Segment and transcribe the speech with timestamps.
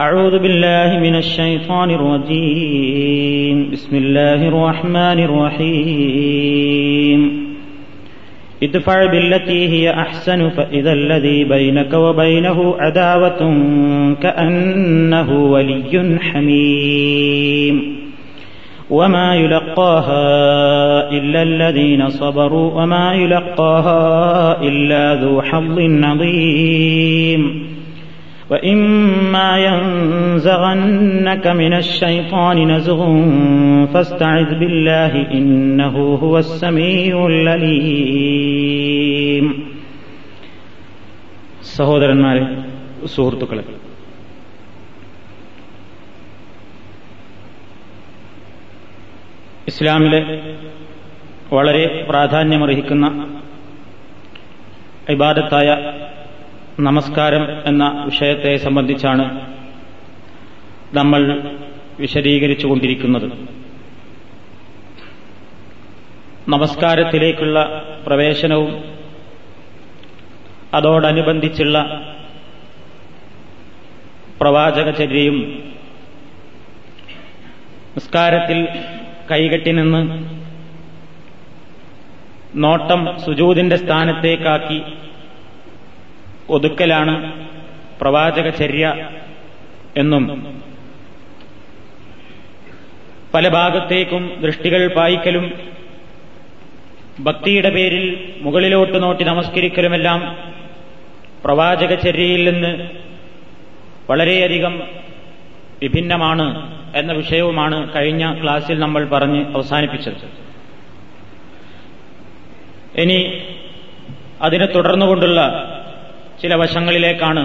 [0.00, 3.70] أعوذ بالله من الشيطان الرجيم.
[3.72, 7.20] بسم الله الرحمن الرحيم.
[8.62, 13.38] ادفع بالتي هي أحسن فإذا الذي بينك وبينه عداوة
[14.22, 17.96] كأنه ولي حميم.
[18.90, 27.69] وما يلقاها إلا الذين صبروا وما يلقاها إلا ذو حظ عظيم.
[28.49, 32.99] وإما ينزغنك من الشيطان نزغ
[33.93, 38.45] فاستعذ بالله إنه هو السميع العليم
[41.77, 42.43] സഹോദരന്മാരെ
[43.15, 43.63] സുഹൃത്തുക്കളെ
[49.67, 50.19] ഇസ്ലാമിലെ
[51.53, 53.05] വളരെ പ്രാധാന്യമർഹിക്കുന്ന
[55.15, 55.69] ഇബാദത്തായ
[56.86, 59.24] നമസ്കാരം എന്ന വിഷയത്തെ സംബന്ധിച്ചാണ്
[60.94, 61.22] നമ്മൾ
[62.00, 63.26] വിശദീകരിച്ചുകൊണ്ടിരിക്കുന്നത്.
[66.48, 67.58] നമസ്കാരത്തിലേക്കുള്ള
[68.06, 68.72] പ്രവേശനവും
[70.74, 71.76] അതോടനുബന്ധിച്ചുള്ള
[74.40, 75.38] പ്രവാചകചര്യയും
[77.96, 78.60] നിസ്കാരത്തിൽ
[79.30, 80.02] കൈകെട്ടി നിന്ന്
[82.62, 84.78] നോട്ടം സുജൂതിന്റെ സ്ഥാനത്തേക്കാക്കി
[86.56, 87.14] ഒതുക്കലാണ്
[88.00, 88.86] പ്രവാചകചര്യ
[89.96, 90.24] എന്നും
[93.34, 95.44] പല ഭാഗത്തേക്കും ദൃഷ്ടികൾ പായിക്കലും
[97.26, 98.04] ഭക്തിയുടെ പേരിൽ
[98.42, 100.20] മുകളിലോട്ട് നോട്ടി നമസ്കരിക്കലുമെല്ലാം
[101.44, 102.72] പ്രവാചകചര്യയിൽ നിന്ന്
[104.10, 104.74] വളരെയധികം
[105.82, 106.46] വിഭിന്നമാണ്
[106.94, 110.24] എന്ന വിഷയവുമാണ് കഴിഞ്ഞ ക്ലാസ്സിൽ നമ്മൾ പറഞ്ഞ് അവസാനിപ്പിച്ചത്.
[113.02, 113.18] ഇനി
[114.42, 115.40] അതിനെ തുടർന്നുകൊണ്ടുള്ള
[116.42, 117.42] ചില വശങ്ങളിലേക്കാണ്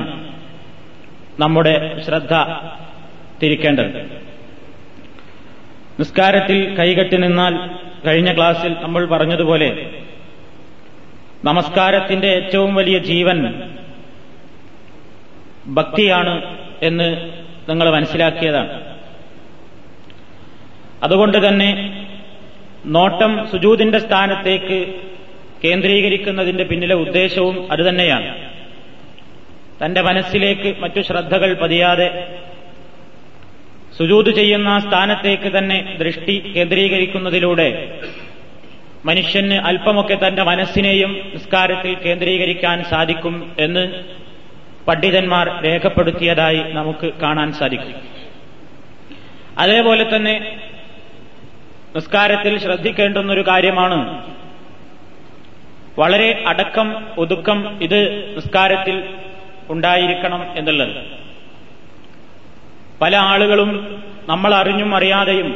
[1.40, 2.34] നമ്മുടെ ശ്രദ്ധ
[3.44, 4.02] തിരിക്കേണ്ടത്.
[6.00, 7.54] നിസ്കാരത്തിൽ കൈകെട്ടി നിന്നാൽ
[8.08, 9.90] കഴിഞ്ഞ ക്ലാസ്സിൽ നമ്മൾ പറഞ്ഞതുപോലെ
[11.46, 13.64] നമസ്കാരത്തിന്റെ ഏറ്റവും വലിയ ജീവൻ
[15.68, 17.32] ഭക്തിയാണ് എന്ന്
[17.70, 18.96] നിങ്ങൾ മനസ്സിലാക്കിയതാണ്.
[21.04, 21.70] അതുകൊണ്ട് തന്നെ
[22.86, 24.94] നോട്ടം സുജൂതിന്റെ സ്ഥാനത്തേക്ക്
[25.64, 28.45] കേന്ദ്രീകരിക്കുന്നതിന്റെ പിന്നിലെ ഉദ്ദേശവും അതുതന്നെയാണ്
[29.82, 32.08] തന്റെ മനസ്സിലേക്ക് മറ്റു ശ്രദ്ധകൾ പതിയാതെ
[33.98, 38.00] സുജൂത് ചെയ്യുന്ന സ്ഥാനത്തേക്ക് തന്നെ ദൃഷ്ടി കേന്ദ്രീകരിക്കുന്നതിലൂടെ
[39.06, 44.04] മനുഷ്യന് അല്പമൊക്കെ തന്റെ മനസ്സിനെയും നിസ്കാരത്തിൽ കേന്ദ്രീകരിക്കാൻ സാധിക്കും എന്ന്
[44.88, 47.96] പണ്ഡിതന്മാർ രേഖപ്പെടുത്തിയതായി നമുക്ക് കാണാൻ സാധിക്കും.
[49.58, 50.58] അതേപോലെ തന്നെ
[51.96, 54.00] നിസ്കാരത്തിൽ ശ്രദ്ധിക്കേണ്ടുന്നൊരു കാര്യമാണ്
[56.00, 56.88] വളരെ അടക്കം
[57.18, 58.00] ഒതുക്കം ഇത്
[58.36, 59.04] നിസ്കാരത്തിൽ
[59.70, 60.98] ഉണ്ടായിരിക്കണം എന്നുള്ളത്.
[63.02, 63.72] പല ആളുകളും
[64.28, 65.50] നമ്മൾ അറിഞ്ഞും അറിയാതെയും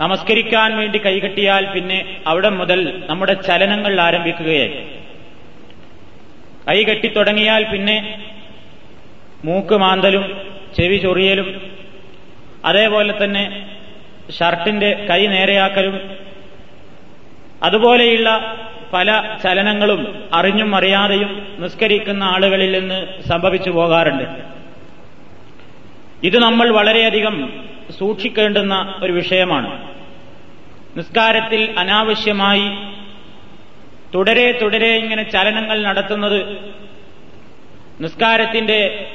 [0.00, 4.72] നമസ്കരിക്കാൻ വേണ്ടി കൈകെട്ടിയാൽ പിന്നെ അവിടെ മുതൽ നമ്മുടെ ചലനങ്ങൾ ആരംഭിക്കുകയായി.
[6.68, 7.96] കൈ കെട്ടിത്തുടങ്ങിയാൽ പിന്നെ
[9.44, 10.24] മൂക്ക് മാന്തലും
[10.76, 11.48] ചെവി ചൊറിയലും
[12.64, 13.44] അതേപോലെ തന്നെ
[14.38, 15.96] ഷർട്ടിന്റെ കൈ നേരെയാക്കലും
[17.62, 18.30] അതുപോലെയുള്ള
[18.92, 24.26] പല ചലനങ്ങളും അറിഞ്ഞും അറിയാതെയും നിസ്കരിക്കുന്ന ആളുകളിൽ നിന്ന് സംഭവിച്ചു പോകാറുണ്ട്.
[26.22, 27.52] ഇത് നമ്മൾ വളരെയധികം
[27.98, 29.94] സൂക്ഷിക്കേണ്ടുന്ന ഒരു വിഷയമാണ്.
[30.96, 32.68] നിസ്കാരത്തിൽ അനാവശ്യമായി
[34.14, 36.40] തുടരെ തുടരെ ഇങ്ങനെ ചലനങ്ങൾ നടത്തുന്നത്
[38.00, 39.08] നിസ്കാരത്തിന്റെ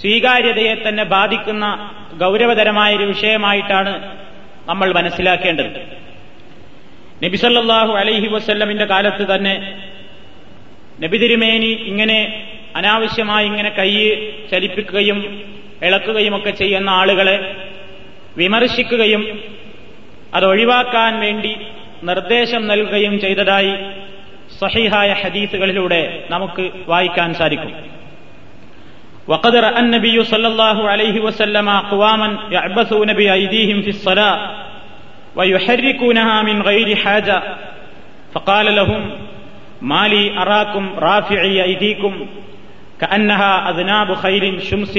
[0.00, 1.90] സ്വീകാര്യതയെ തന്നെ ബാധിക്കുന്ന
[2.20, 4.16] ഗൗരവതരമായ ഒരു വിഷയമായിട്ടാണ്
[4.66, 6.05] നമ്മൾ മനസ്സിലാക്കേണ്ടത്.
[7.23, 9.55] നബിസല്ലാഹു അലൈഹി വസ്ല്ലമിന്റെ കാലത്ത് തന്നെ
[11.03, 12.19] നബി തിരുമേനി ഇങ്ങനെ
[12.79, 13.91] അനാവശ്യമായി ഇങ്ങനെ കൈ
[14.51, 15.19] ചലിപ്പിക്കുകയും
[15.87, 17.37] ഇളക്കുകയും ഒക്കെ ചെയ്യുന്ന ആളുകളെ
[18.37, 19.23] വിമർശിക്കുകയും
[20.35, 21.53] അത് ഒഴിവാക്കാൻ വേണ്ടി
[22.09, 23.73] നിർദ്ദേശം നൽകുകയും ചെയ്തതായി
[24.61, 26.01] സഹിഹായ ഹദീസുകളിലൂടെ
[26.33, 27.73] നമുക്ക് വായിക്കാൻ സാധിക്കും
[29.27, 34.35] وقد رأى النبي صلى الله عليه وسلم أقواما يعبثون بأيديهم في الصلاة
[35.35, 37.37] ويحركونها من غير حاجة
[38.33, 39.01] فقال لهم
[39.83, 42.13] ما لي أراكم رافعي أيديكم
[43.01, 44.95] كأنها أذناب خيل شمس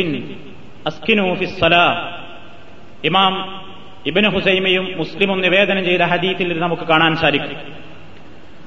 [0.87, 1.93] أسكنوا في الصلاة
[3.08, 3.34] ഇമാം
[4.08, 7.56] ഇബിന് ഹുസൈമയും മുസ്ലിമും നിവേദനം ചെയ്ത ഹദീത്തിൽ ഇത് നമുക്ക് കാണാൻ സാധിക്കും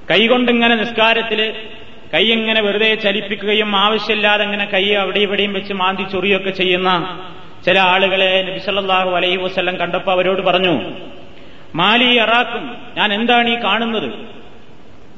[0.10, 1.40] കൈകൊണ്ടിങ്ങനെ നിസ്കാരത്തിൽ
[2.14, 6.90] കൈ ഇങ്ങനെ വെറുതെ ചലിപ്പിക്കുകയും ആവശ്യമില്ലാതെ ഇങ്ങനെ കൈ അവിടെ ഇവിടെയും വെച്ച് മാന്തി ചൊറിയൊക്കെ ചെയ്യുന്ന
[7.66, 10.74] ചില ആളുകളെ നബിസല്ലാഹു അലൈഹി വസ്ലം കണ്ടപ്പോൾ അവരോട് പറഞ്ഞു
[11.75, 14.13] മാലി അറാക്കും ഞാൻ എന്താണ് ഈ കാണുന്നത്?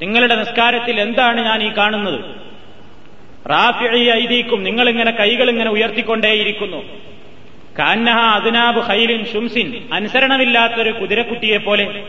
[0.03, 2.25] നിങ്ങളുടെ നിസ്കാരത്തിൽ എന്താണ് ഞാൻ ഈ കാണുന്നത്?
[3.49, 6.85] റാഫി ഐദീക്കും നിങ്ങളിങ്ങനെ കൈകൾ ഇങ്ങനെ ഉയർത്തിക്കൊണ്ടേയിരിക്കുന്നു.
[7.79, 12.03] കാന്നഹ അദ്നാബ് ഹൈലിൻ ഷുംസിൻ അനുസരണമില്ലാത്തൊരു കുതിരക്കുട്ടിയെ പോലെ.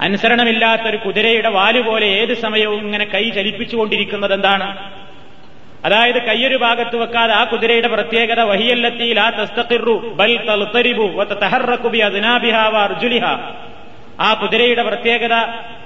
[0.00, 4.96] അനുസരണമില്ലാത്തൊരു കുതിരയുടെ വാൽ പോലെ ഏത് സമയവും ഇങ്ങനെ കൈ ചലിപ്പിച്ചുകൊണ്ടിരിക്കുന്നത് എന്താണ്
[5.86, 13.24] അതായത് കയ്യൊരു ഭാഗത്ത് വെക്കാതെ ആ കുതിരയുടെ പ്രത്യേകത വഹിയല്ലത്തിയിൽ ആ തസ്തത്തിറു ബൽ തൽത്തരിബു തഹറക്കുബി അതിനാബിഹ അർജുലിഹ.
[14.20, 15.32] ആ കുതിരയുടെ പ്രത്യേകത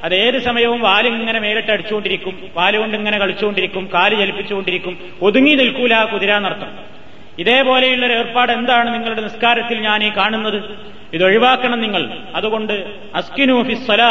[0.04, 6.32] അത് ഏത് സമയവും വാലിങ്ങനെ മേലിട്ട് അടിച്ചുകൊണ്ടിരിക്കും വാലുകൊണ്ട് ഇങ്ങനെ കളിച്ചുകൊണ്ടിരിക്കും കാൽ ചലിപ്പിച്ചുകൊണ്ടിരിക്കും ഒതുങ്ങി നിൽക്കൂല ആ കുതിര
[6.32, 7.00] എന്നർത്ഥം.
[7.38, 10.78] ഇതേപോലെയുള്ള ഒരു ഏർപ്പാട് എന്താണ് നിങ്ങളുടെ നിസ്കാരത്തിൽ ഞാൻ ഈ കാണുന്നത്?
[11.12, 12.18] ഇത് ഒഴിവാക്കണം നിങ്ങൾ.
[12.34, 12.72] അതുകൊണ്ട്
[13.14, 14.02] അസ്കിനു ഫിസ്വല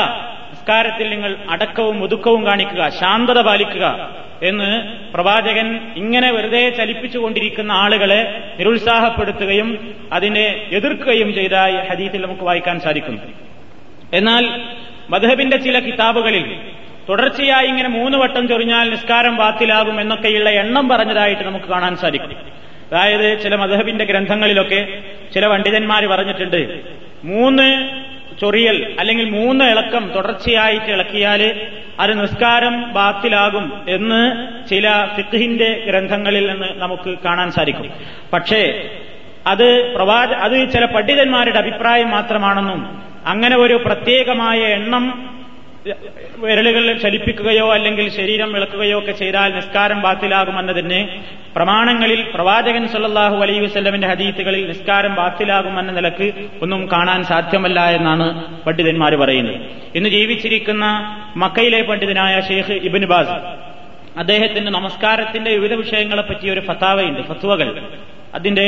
[0.70, 3.86] നിസ്കാരത്തിൽ നിങ്ങൾ അടക്കവും ഒതുക്കവും കാണിക്കുക ശാന്തത പാലിക്കുക
[4.44, 4.68] എന്ന്
[5.14, 8.20] പ്രവാചകൻ ഇങ്ങനെ വെറുതെ ചലിപ്പിച്ചുകൊണ്ടിരിക്കുന്ന ആളുകളെ
[8.60, 9.70] നിരുത്സാഹപ്പെടുത്തുകയും
[10.14, 11.56] അതിനെ എതിർക്കുകയും ചെയ്ത
[11.90, 13.22] ഹദീസിൽ നമുക്ക് വായിക്കാൻ സാധിക്കുന്നു.
[14.14, 14.62] എന്നാൽ
[15.10, 16.46] മധബിന്റെ ചില കിതാബുകളിൽ
[17.10, 22.38] തുടർച്ചയായി ഇങ്ങനെ മൂന്ന് വട്ടം ചൊറിഞ്ഞാൽ നിസ്കാരം വാത്തിലാകും എന്നൊക്കെയുള്ള എണ്ണം പറഞ്ഞതായിട്ട് നമുക്ക് കാണാൻ സാധിക്കും.
[22.92, 24.82] അതായത് ചില മധബിന്റെ ഗ്രന്ഥങ്ങളിലൊക്കെ
[25.34, 26.62] ചില പണ്ഡിതന്മാർ പറഞ്ഞിട്ടുണ്ട്
[27.24, 27.68] മൂന്ന്
[28.42, 31.42] ചൊറിയൽ അല്ലെങ്കിൽ മൂന്ന് ഇളക്കം തുടർച്ചയായിട്ട് ഇളക്കിയാൽ
[32.00, 34.22] അത് നിസ്കാരം ബാത്തിലാകും എന്ന്
[34.70, 37.92] ചില ഫിഖിന്റെ ഗ്രന്ഥങ്ങളിൽ നിന്ന് നമുക്ക് കാണാൻ സാധിക്കും.
[38.34, 38.90] പക്ഷേ
[39.48, 45.06] അത് പ്രവാച അത് ചില പണ്ഡിതന്മാരുടെ അഭിപ്രായം മാത്രമാണെന്നും അങ്ങനെ ഒരു പ്രത്യേകമായ എണ്ണം
[46.38, 51.08] വിരലുകൾ ചലിപ്പിക്കുകയോ അല്ലെങ്കിൽ ശരീരം വിളക്കുകയോ ഒക്കെ ചെയ്താൽ നിസ്കാരം ബാത്തിലാകുമെന്നതിന്
[51.56, 56.28] പ്രമാണങ്ങളിൽ പ്രവാചകൻ സല്ലാഹു അലൈ വസ്ലമിന്റെ ഹദീത്തുകളിൽ നിസ്കാരം ബാത്തിലാകുമെന്ന നിലയ്ക്ക്
[56.62, 58.28] ഒന്നും കാണാൻ സാധ്യമല്ല എന്നാണ്
[58.64, 59.56] പണ്ഡിതന്മാർ പറയുന്നത്.
[59.96, 60.86] ഇന്ന് ജീവിച്ചിരിക്കുന്ന
[61.38, 63.38] മക്കയിലെ പണ്ഡിതനായ ഷെയ്ഖ് ഇബിൻ ബാസ്
[64.18, 67.70] അദ്ദേഹത്തിന്റെ നമസ്കാരത്തിന്റെ വിവിധ വിഷയങ്ങളെ പറ്റിയ ഒരു ഫത്താവയുണ്ട് ഫത്വകൾ.
[68.37, 68.67] അതിന്റെ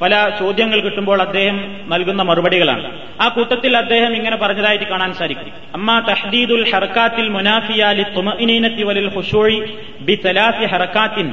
[0.00, 1.56] പല ചോദ്യങ്ങൾ കിട്ടുമ്പോൾ അദ്ദേഹം
[1.88, 2.86] നൽകുന്ന മറുപടികളാണ്
[3.20, 9.58] ആ കൂട്ടത്തിൽ അദ്ദേഹം ഇങ്ങനെ പറഞ്ഞതായിട്ട് കാണാൻ സാധിക്കും അമ്മ തഹദീദുൽ ഹർക്കാത്തിൽ മുനാഫിയാലി തുമഇനീനത്തി വലിൽ ഹുഷൂഴി
[10.08, 11.28] ബി തലാഫി ഹർക്കാത്തിൻ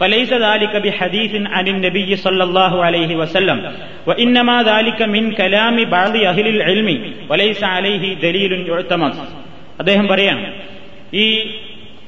[0.00, 3.58] فليس ذلك بحديث عن النبي صلى الله عليه وسلم
[4.06, 6.88] وإنما ذلك من كلام بعض أهل العلم
[7.30, 9.14] وليس عليه دليل يعتمد
[9.80, 10.44] അദ്ദേഹം പറയാണ്
[11.14, 11.26] ഈ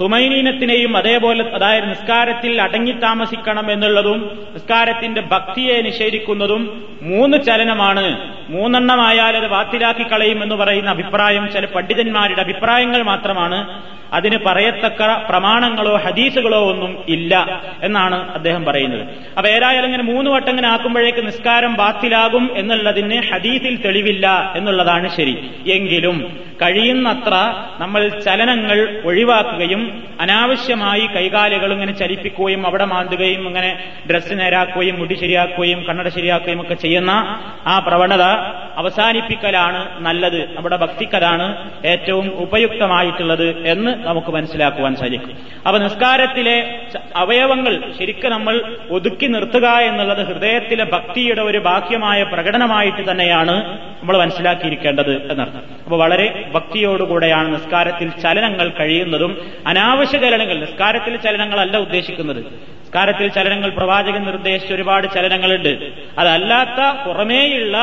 [0.04, 8.34] തുമൈനീനത്തിനെയും അതേപോലെ അതായത് നിസ്കാരത്തിൽ അടങ്ങി താമസിക്കണം എന്നുള്ളതും നിസ്കാരത്തിന്റെ ഭക്തിയെ നിഷേധിക്കുന്നതും മൂന്ന് ചലനമാണ്.
[8.50, 13.82] മൂന്നെണ്ണമായാൽ അത് വാത്തിലാക്കി കളയും എന്ന് പറയുന്ന അഭിപ്രായം ചില പണ്ഡിതന്മാരുടെ അഭിപ്രായങ്ങൾ മാത്രമാണ്.
[14.13, 19.08] അതിന് പറയത്തക്ക പ്രമാണങ്ങളോ ഹദീസുകളോ ഒന്നും ഇല്ല എന്നാണ് അദ്ദേഹം പറയുന്നത്.
[19.38, 25.51] അപ്പൊ ഏതായാലും ഇങ്ങനെ മൂന്ന് വട്ടം ഇങ്ങനെ ആക്കുമ്പോഴേക്ക് നിസ്കാരം ബാത്തിലാകും എന്നുള്ളതിന് ഹദീസിൽ തെളിവില്ല എന്നുള്ളതാണ് ശരി.
[25.68, 33.72] എങ്കിലും കഴിയുന്നത്ര നമ്മൾ ചലനങ്ങൾ ഒഴിവാക്കുകയും അനാവശ്യമായി കൈകാലുകൾ ഇങ്ങനെ ചലിപ്പിക്കുകയും അവിടെ മാന്തുകയും ഇങ്ങനെ
[34.12, 37.12] ഡ്രസ്സ് നേരാക്കുകയും മുടി ശരിയാക്കുകയും കണ്ണട ശരിയാക്കുകയും ഒക്കെ ചെയ്യുന്ന
[37.68, 38.26] ആ പ്രവണത
[38.77, 40.56] അവസാനിപ്പിക്കലാണ് നല്ലത്.
[40.56, 45.38] നമ്മുടെ ഭക്തിക്കതാണ് ഏറ്റവും ഉപയുക്തമായിട്ടുള്ളത് എന്ന് നമുക്ക് മനസ്സിലാക്കുവാൻ സാധിക്കും.
[45.68, 46.82] അപ്പൊ നിസ്കാരത്തിലെ
[47.15, 55.62] അവയവങ്ങൾ ശരിക്കും നമ്മൾ ഒതുക്കി നിർത്തുക എന്നുള്ളത് ഹൃദയത്തിലെ ഭക്തിയുടെ ഒരു ബാഹ്യമായ പ്രകടനമായിട്ട് തന്നെയാണ് നമ്മൾ മനസ്സിലാക്കിയിരിക്കേണ്ടത് എന്നർത്ഥം.
[55.84, 60.60] അപ്പൊ വളരെ ഭക്തിയോടുകൂടെയാണ് നിസ്കാരത്തിൽ ചലനങ്ങൾ കഴിയുന്നതും അനാവശ്യ ചലനങ്ങൾ.
[60.60, 62.38] നിസ്കാരത്തിൽ ചലനങ്ങളല്ല ഉദ്ദേശിക്കുന്നത്.
[62.38, 65.92] നിസ്കാരത്തിൽ ചലനങ്ങൾ പ്രവാചകൻ നിർദ്ദേശിച്ച ഒരുപാട് ചലനങ്ങളുണ്ട്.
[66.20, 67.77] അതല്ലാത്ത പുറമേയുള്ള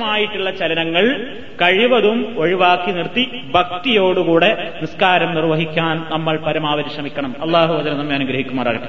[0.00, 7.34] അനാവശ്യമായിട്ടുള്ള ചലനങ്ങൾ കഴിവതും ഒഴിവാക്കി നിർത്തി ഭക്തിയോടുകൂടെ നിസ്കാരം നിർവഹിക്കാൻ നമ്മൾ പരമാവധി ശ്രമിക്കണം.
[7.42, 8.88] അള്ളാഹു അതിനെ നമ്മെ അനുഗ്രഹിക്കുമാറാകട്ടെ.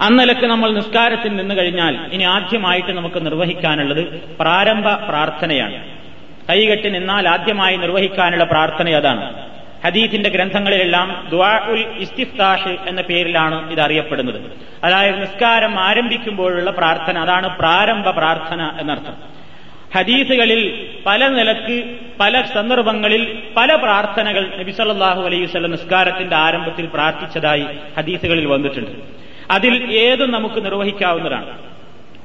[0.00, 5.84] അന്നലക്ക് നമ്മൾ നിസ്കാരത്തിൽ നിന്ന് കഴിഞ്ഞാൽ ഇനി ആദ്യമായിട്ട് നമുക്ക് നിർവഹിക്കാനുള്ളത് പ്രാരംഭ പ്രാർത്ഥനയാണ്.
[6.50, 9.48] കൈകെട്ടി നിന്നാൽ ആദ്യമായി നിർവഹിക്കാനുള്ള പ്രാർത്ഥന അതാണ്.
[9.84, 14.40] ഹദീഫിന്റെ ഗ്രന്ഥങ്ങളിലെല്ലാം ദ്വാ ഉൽ ഇസ്തിഫ്താഷ് എന്ന പേരിലാണ് ഇത് അറിയപ്പെടുന്നത്.
[14.84, 19.37] അതായത് നിസ്കാരം ആരംഭിക്കുമ്പോഴുള്ള പ്രാർത്ഥന അതാണ് പ്രാരംഭ പ്രാർത്ഥന എന്നർത്ഥം.
[19.94, 27.66] ഹദീസുകളിൽ പല നിലയ്ക്ക് പല സന്ദർഭങ്ങളിൽ പല പ്രാർത്ഥനകൾ നബി സല്ലല്ലാഹു അലൈഹി വസല്ലം നിസ്കാരത്തിന്റെ ആരംഭത്തിൽ പ്രാർത്ഥിച്ചതായി
[27.98, 28.90] ഹദീസുകളിൽ വന്നിട്ടുണ്ട്.
[29.50, 31.58] അതിൽ ഏതും നമുക്ക് നിർവഹിക്കാവുന്നതാണ്.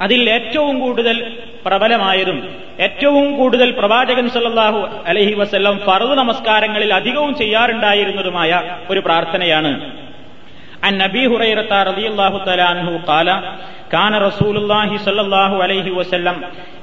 [0.02, 9.00] അതിൽ ഏറ്റവും കൂടുതൽ പ്രബലമായതും ഏറ്റവും കൂടുതൽ പ്രവാചകൻ സല്ലാഹു അലഹി വസല്ലം ഫറു നമസ്കാരങ്ങളിൽ അധികവും ചെയ്യാറുണ്ടായിരുന്നതുമായ ഒരു
[9.00, 10.03] പ്രാർത്ഥനയാണ്
[10.83, 13.29] عن ابي هريره رضي الله تعالى عنه قال
[13.93, 16.35] كان رسول الله صلى الله عليه وسلم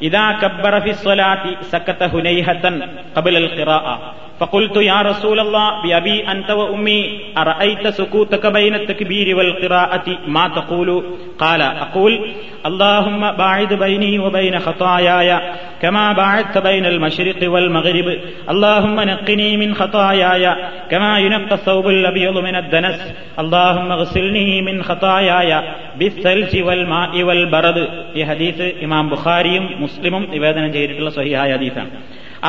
[0.02, 7.20] اذا كبر في الصلاه سكت هنيهه قبل القراءه فقلت يا رسول الله بأبي أنت وأمي
[7.38, 11.04] أرأيت سكوتك بين التكبير والقراءة ما تقول
[11.40, 15.40] قال أقول اللهم باعد بيني وبين خطاياي
[15.82, 18.18] كما باعدت بين المشرق والمغرب
[18.50, 20.56] اللهم نقني من خطاياي
[20.92, 25.52] كما ينقى الثوب الأبيض من الدنس اللهم اغسلني من خطاياي
[26.00, 27.78] بالثلج والماء والبرد
[28.16, 31.92] ഈ ഹദീസ് ഇമാം ബുഖാരിയും മുസ്ലിമും നിവേദനം ചെയ്തിട്ടുള്ള സഹിഹായ ഹദീസാണ്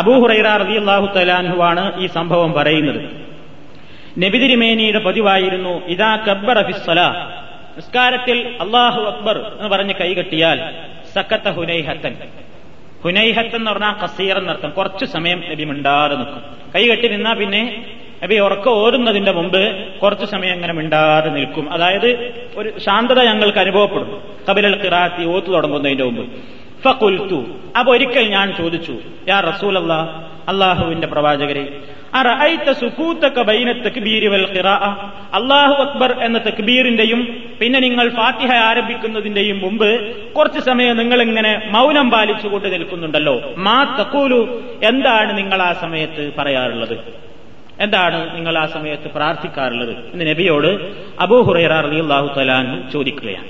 [0.01, 3.01] അബൂഹുറൈറ റളിയല്ലാഹു തലാൻഹുവാണ് ഈ സംഭവം പറയുന്നത്
[4.23, 7.01] നബിതിരിമേനിയുടെ പതിവായിരുന്നു ഇതാ കബ്ബറ ഫിസ്സല
[7.79, 10.59] നിസ്കാരത്തിൽ അള്ളാഹു അക്ബർ എന്ന് പറഞ്ഞ് കൈകെട്ടിയാൽ
[11.15, 12.15] സക്കത്ത ഹുനൈഹത്തൻ
[13.05, 16.43] ഹുനൈഹത്ത് എന്ന് പറഞ്ഞാൽ കസീർ എന്നർത്ഥം കുറച്ചു സമയം നബി മിണ്ടാതെ നിൽക്കും
[16.75, 17.63] കൈകെട്ടി നിന്നാ പിന്നെ
[18.24, 19.62] നബി ഉറക്കം ഓരുന്നതിന്റെ മുമ്പ്
[20.00, 21.72] കുറച്ചു സമയം അങ്ങനെ മിണ്ടാതെ നിൽക്കും.
[21.72, 22.10] അതായത്
[22.58, 26.26] ഒരു ശാന്തത ഞങ്ങൾക്ക് അനുഭവപ്പെടും കബിലൽ കിറാത്തി ഓത്തു തുടങ്ങുന്നതിന്റെ മുമ്പ്.
[26.84, 27.46] ഫുൽത്തു
[27.80, 28.94] അപ്പൊ ഒരിക്കൽ ഞാൻ ചോദിച്ചു
[29.28, 30.00] യാ റസൂൽ അല്ലാ
[30.50, 31.80] അള്ളാഹുവിന്റെ പ്രവാചകരെ
[35.38, 39.90] അള്ളാഹു അക്ബർ എന്ന തക്ബീറിന്റെയും പിന്നെ നിങ്ങൾ ഫാത്തിഹ ആരംഭിക്കുന്നതിന്റെയും മുമ്പ്
[40.34, 43.42] കുറച്ച് സമയം നിങ്ങൾ ഇങ്ങനെ മൗനം പാലിച്ചുകൊണ്ട് നിൽക്കുന്നുണ്ടല്ലോ.
[43.58, 44.42] മാ തക്കൂലു
[44.84, 46.98] എന്താണ് നിങ്ങൾ ആ സമയത്ത് പറയാറുള്ളത്?
[47.82, 49.96] എന്താണ് നിങ്ങൾ ആ സമയത്ത് പ്രാർത്ഥിക്കാറുള്ളത്?
[50.14, 50.68] എന്ന് നബിയോട്
[51.20, 53.48] അബൂഹുറൈറ റളിയല്ലാഹു തലാൻ ചോദിക്കുകയാണ്.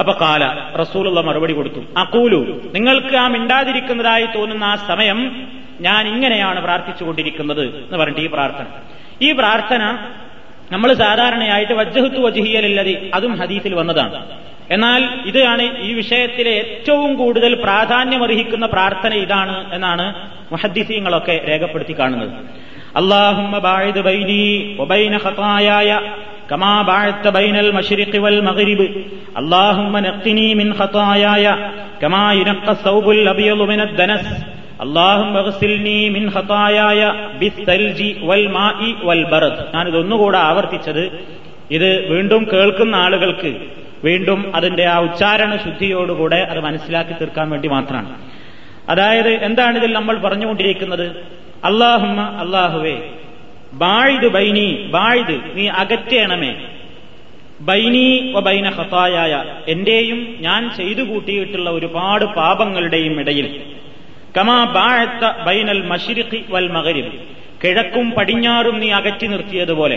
[0.00, 1.80] അപ്പൊ കാല റസൂലുള്ള മറുപടി കൊടുത്തു.
[1.98, 5.48] അക്കൂലു നിങ്ങൾക്ക് ആ മിണ്ടാതിരിക്കുന്നതായി തോന്നുന്ന ആ സമയം
[5.80, 8.66] ഞാൻ ഇങ്ങനെയാണ് പ്രാർത്ഥിച്ചുകൊണ്ടിരിക്കുന്നത് എന്ന് പറഞ്ഞിട്ട് ഈ പ്രാർത്ഥന.
[9.22, 9.98] ഈ പ്രാർത്ഥന
[10.72, 14.26] നമ്മൾ സാധാരണയായിട്ട് വജ്ജഹത്തു വജിഹിയലല്ലതി അതും ഹദീസിൽ വന്നതാണ്.
[14.70, 22.32] എന്നാൽ ഇതാണ് ഈ വിഷയത്തിലെ ഏറ്റവും കൂടുതൽ പ്രാധാന്യമർഹിക്കുന്ന പ്രാർത്ഥന ഇതാണ് എന്നാണ് മുഹദ്ദിസീങ്ങളൊക്കെ രേഖപ്പെടുത്തി കാണുന്നത്.
[22.97, 24.45] اللهم باعد بيني
[24.79, 25.91] وبين خطاياي
[26.49, 28.81] كما باعدت بين المشرق والمغرب
[29.37, 31.45] اللهم نقني من خطاياي
[32.01, 34.25] كما ينقى الثوب الابيض من الدنس
[34.81, 37.01] اللهم اغسلني من خطاياي
[37.39, 41.03] بالثلج والماء والبرد ഞാൻ ഇതൊന്നുകൂടെ ആവർത്തിച്ചത്
[41.75, 43.51] ഇത് വീണ്ടും കേൾക്കുന്ന ആളുകൾക്ക്
[44.07, 48.11] വീണ്ടും അതിന്റെ ആ ഉച്ചാരണ ശുദ്ധിയോടുകൂടെ അത് മനസ്സിലാക്കി തീർക്കാൻ വേണ്ടി മാത്രമാണ്
[48.91, 51.05] അതായത് എന്താണ് ഇതിൽ നമ്മൾ പറഞ്ഞുകൊണ്ടിരിക്കുന്നത്
[51.64, 52.96] അള്ളാഹുമ്മ അള്ളാഹുവേ
[53.72, 56.56] ബാഴിത് ബൈനി ബാഴിത് നീ അകറ്റേണമേ.
[57.60, 63.62] ബൈനി വ ബൈന ഹസായായ എന്റെയും ഞാൻ ചെയ്തു കൂട്ടിയിട്ടുള്ള ഒരുപാട് പാപങ്ങളുടെയും ഇടയിൽ.
[64.36, 67.12] കമാ ബാഴത്ത ബൈനൽ മഷിരിഖി വൽ മകരിബ്
[67.64, 69.96] കിഴക്കും പടിഞ്ഞാറും നീ അകറ്റി നിർത്തിയതുപോലെ.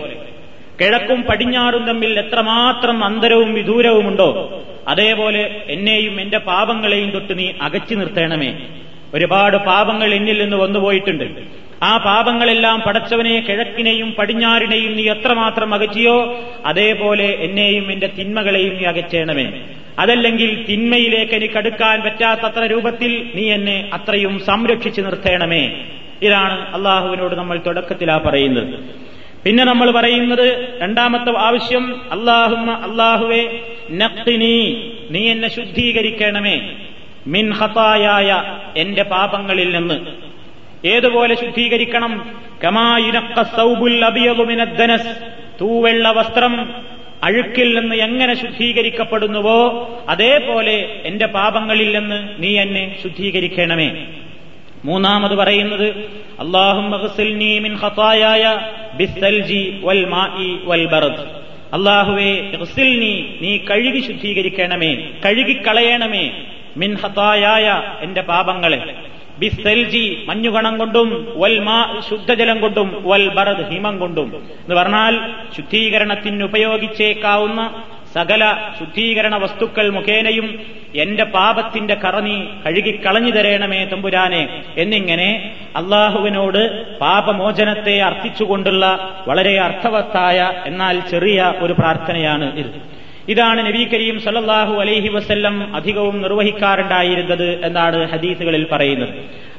[0.82, 8.54] കിഴക്കും പടിഞ്ഞാറും തമ്മിൽ എത്രമാത്രം അന്തരവും വിദൂരവുമുണ്ടോ അതേപോലെ എന്നെയും എന്റെ പാപങ്ങളെയും തൊട്ട് നീ അകറ്റി നിർത്തണമേ.
[9.14, 17.92] ഒരുപാട് പാപങ്ങൾ എന്നിൽ നിന്ന് വന്നുപോയിട്ടുണ്ട് ആ പാപങ്ങളെല്ലാം പടച്ചവനെ കിഴക്കിനെയും പടിഞ്ഞാറിനെയും നീ എത്രമാത്രം അകറ്റിയോ അതേപോലെ എന്നെയും
[17.92, 19.52] എന്റെ തിന്മകളെയും നീ അകറ്റേണമേ.
[20.00, 25.86] അതല്ലെങ്കിൽ തിന്മയിലേക്ക് എനിക്ക് അടുക്കാൻ പറ്റാത്തത്ര രൂപത്തിൽ നീ എന്നെ അത്രയും സംരക്ഷിച്ചു നിർത്തേണമേ.
[26.22, 28.74] ഇതാണ് അള്ളാഹുവിനോട് നമ്മൾ തുടക്കത്തിലാ പറയുന്നത്.
[29.44, 33.60] പിന്നെ നമ്മൾ പറയുന്നത് രണ്ടാമത്തെ ആവശ്യം അള്ളാഹുമ്മ അള്ളാഹുവെ
[33.92, 34.56] നഖ്തിനി
[35.12, 36.62] നീ എന്നെ ശുദ്ധീകരിക്കണമേ.
[37.30, 37.54] മിൻ
[38.78, 40.30] എന്റെ പാപങ്ങളിൽ നിന്ന്.
[40.88, 42.36] ഏതുപോലെ ശുദ്ധീകരിക്കണം?
[42.64, 45.18] കമായുനക്ക സൗബുൽ അബിയലുമിനദ്ദനസ്
[45.62, 46.74] തൂവെള്ള വസ്ത്രം
[47.24, 54.08] അഴുക്കിൽ നിന്ന് എങ്ങനെ ശുദ്ധീകരിക്കപ്പെടുന്നുവോ അതേപോലെ എന്റെ പാപങ്ങളിൽ നിന്ന് നീ എന്നെ ശുദ്ധീകരിക്കണമേ.
[54.86, 56.10] മൂന്നാമത് പറയുന്നത്
[56.40, 57.32] അള്ളാഹുവേ
[63.42, 66.32] നീ കഴുകി ശുദ്ധീകരിക്കണമേ കഴുകിക്കളയണമേ.
[66.78, 68.96] മിൻ ഹതായായ എന്റെ പാപങ്ങളെ.
[69.40, 74.36] ബിസ്സെൽജി മഞ്ഞുകണം കൊണ്ടും വൽ മാ ശുദ്ധജലം കൊണ്ടും വൽ ബറദ് ഹിമം കൊണ്ടും.
[74.36, 77.84] എന്ന് പറഞ്ഞാൽ ശുദ്ധീകരണത്തിന് ഉപയോഗിച്ചേക്കാവുന്ന
[78.14, 84.64] സകല ശുദ്ധീകരണ വസ്തുക്കൾ മുഖേനയും എന്റെ പാപത്തിന്റെ കറനി കഴുകിക്കളഞ്ഞു തരേണമേ തമ്പുരാനെ.
[84.78, 92.99] എന്നിങ്ങനെ അള്ളാഹുവിനോട് പാപമോചനത്തെ അർത്ഥിച്ചുകൊണ്ടുള്ള വളരെ അർത്ഥവത്തായ എന്നാൽ ചെറിയ ഒരു പ്രാർത്ഥനയാണ് ഇത്.
[93.30, 99.10] ഇതാണ് നബി കരീം സല്ലാഹു അലൈഹി വസ്ല്ലം അധികവും നിർവഹിക്കാറുണ്ടായിരുന്നത് എന്നാണ് ഹദീസുകളിൽ പറയുന്നത്.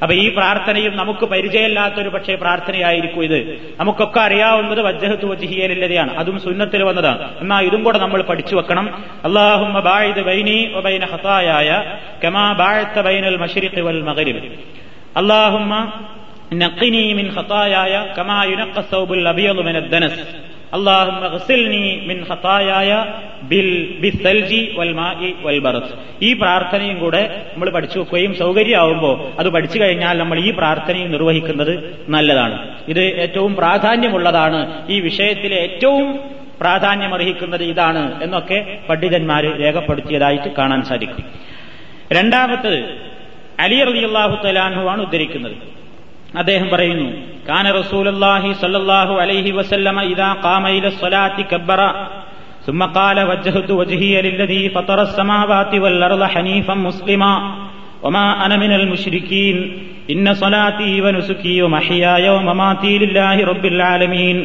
[0.03, 3.59] അപ്പൊ ഈ പ്രാർത്ഥനയും നമുക്ക് പരിചയമില്ലാത്തൊരു പക്ഷേ പ്രാർത്ഥനയായിരിക്കും ഇത്.
[3.81, 7.41] നമുക്കൊക്കെ അറിയാവുന്നത് വജ്ജഹത്ത് വജിഹിയലില്ലതയാണ് അതും സുന്നത്തിൽ വന്നതാണ്.
[7.41, 9.05] എന്നാൽ ഇതും കൂടെ നമ്മൾ പഠിച്ചു വെക്കണം.
[9.25, 9.79] അള്ളാഹും
[15.17, 15.93] അള്ളാഹുമ്മ
[16.55, 18.79] നഖിനി മിൻ ഖതായായ കമാ യുനഖ
[19.29, 19.77] അബിയദ് മിൻ
[26.23, 32.75] ഈ പ്രാർത്ഥനയും കൂടെ നമ്മൾ പഠിച്ചു വെക്കുകയും സൗകര്യമാവുമ്പോൾ അത് പഠിച്ചു കഴിഞ്ഞാൽ നമ്മൾ ഈ പ്രാർത്ഥനയും നിർവഹിക്കുന്നത് നല്ലതാണ്.
[32.89, 34.87] ഇത് ഏറ്റവും പ്രാധാന്യമുള്ളതാണ്.
[34.89, 36.21] ഈ വിഷയത്തിലെ ഏറ്റവും
[36.61, 41.25] പ്രാധാന്യമർഹിക്കുന്നത് ഇതാണ് എന്നൊക്കെ പണ്ഡിതന്മാർ രേഖപ്പെടുത്തിയതായിട്ട് കാണാൻ സാധിക്കും.
[42.13, 42.85] രണ്ടാമത്തത്
[43.61, 45.80] അലി റലിയാഹു തലാൻഹു ആണ് ഉദ്ധരിക്കുന്നത്.
[46.42, 47.08] അദ്ദേഹം പറയുന്നു
[47.50, 51.82] കാന റസൂലുള്ളാഹി സ്വല്ലല്ലാഹു അലൈഹി വസല്ലമ ഇദാ ഖാമ ഇല സ്വലാത്തി കബ്ബറ
[52.68, 57.34] ثم قال وجهت وجهي للذي فطر السماوات والأرض حنيفا مسلما
[58.04, 59.56] وما أنا من المشركين
[60.14, 64.38] إن صلاتي ونسكي ومحياي ومماتي لله رب العالمين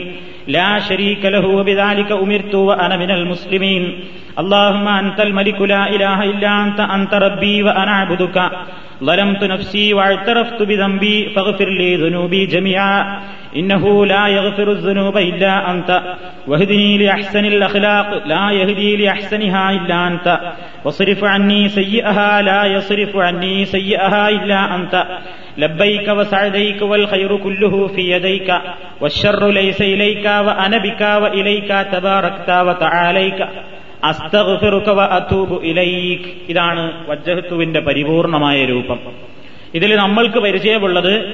[0.49, 3.83] لا شريك له وبذلك أمرت وأنا من المسلمين
[4.39, 8.37] اللهم أنت الملك لا إله إلا أنت أنت ربي وأنا أعبدك
[9.04, 13.22] ظلمت نفسي واعترفت بذنبي فاغفر لي ذنوبي جميعا.
[13.56, 16.02] إنه لا يغفر الذنوب إلا أنت.
[16.48, 18.28] واهدني لأحسن الأخلاق.
[18.28, 20.40] لا يهدي لأحسنها إلا أنت.
[20.86, 22.42] واصرف عني سيئها.
[22.42, 25.06] لا يصرف عني سيئها إلا أنت.
[25.58, 28.54] لبيك وسعديك والخير كله في يديك.
[29.02, 33.48] والشر ليس إليك وأنا بك وإليك تباركت وتعاليك.
[36.50, 39.00] ഇതാണ് വജ്ജഹത്തുവിന്റെ പരിപൂർണമായ രൂപം.
[39.74, 41.34] ഇതിൽ നമ്മൾക്ക് പരിചയമുള്ളത്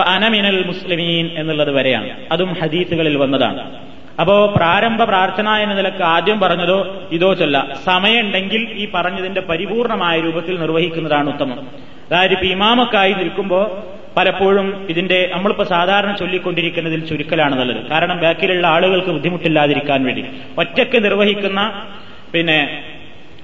[0.00, 2.10] അനമിനൽ മുസ്ലിമീൻ എന്നുള്ളത് വരെയാണ്.
[2.32, 3.76] അതും ഹദീസുകളിൽ വന്നതാണ്.
[4.20, 7.76] അപ്പോ പ്രാരംഭ പ്രാർത്ഥന എന്ന നിലയ്ക്ക് ആദ്യം പറഞ്ഞതോ ഇതോ ചൊല്ല.
[7.84, 11.66] സമയമുണ്ടെങ്കിൽ ഈ പറഞ്ഞതിന്റെ പരിപൂർണമായ രൂപത്തിൽ നിർവഹിക്കുന്നതാണ് ഉത്തമം.
[12.10, 17.80] അതായത് ഇമാമക്കായി നിൽക്കുമ്പോൾ പലപ്പോഴും ഇതിന്റെ നമ്മളിപ്പോ സാധാരണ ചൊല്ലിക്കൊണ്ടിരിക്കുന്നതിൽ ചുരുക്കലാണ് നല്ലത്.
[17.90, 20.24] കാരണം ബാക്കിലുള്ള ആളുകൾക്ക് ബുദ്ധിമുട്ടില്ലാതിരിക്കാൻ വേണ്ടി.
[20.62, 21.60] ഒറ്റയ്ക്ക് നിർവഹിക്കുന്ന
[22.32, 22.58] പിന്നെ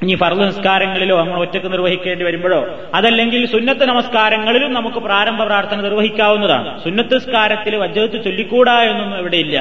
[0.03, 2.59] ഇനി ഫർദ് നിസ്കാരങ്ങളിലോ നമ്മൾ ഒറ്റയ്ക്ക് നിർവഹിക്കേണ്ടി വരുമ്പോഴോ
[2.95, 6.71] അതല്ലെങ്കിൽ സുന്നത്ത് നമസ്കാരങ്ങളിലും നമുക്ക് പ്രാരംഭ പ്രാർത്ഥന നിർവഹിക്കാവുന്നതാണ്.
[6.85, 9.57] സുന്നത്ത് നിസ്കാരത്തിൽ വജ്ജത്ത് ചൊല്ലിക്കൂടാ എന്നൊന്നും ഇവിടെയില്ല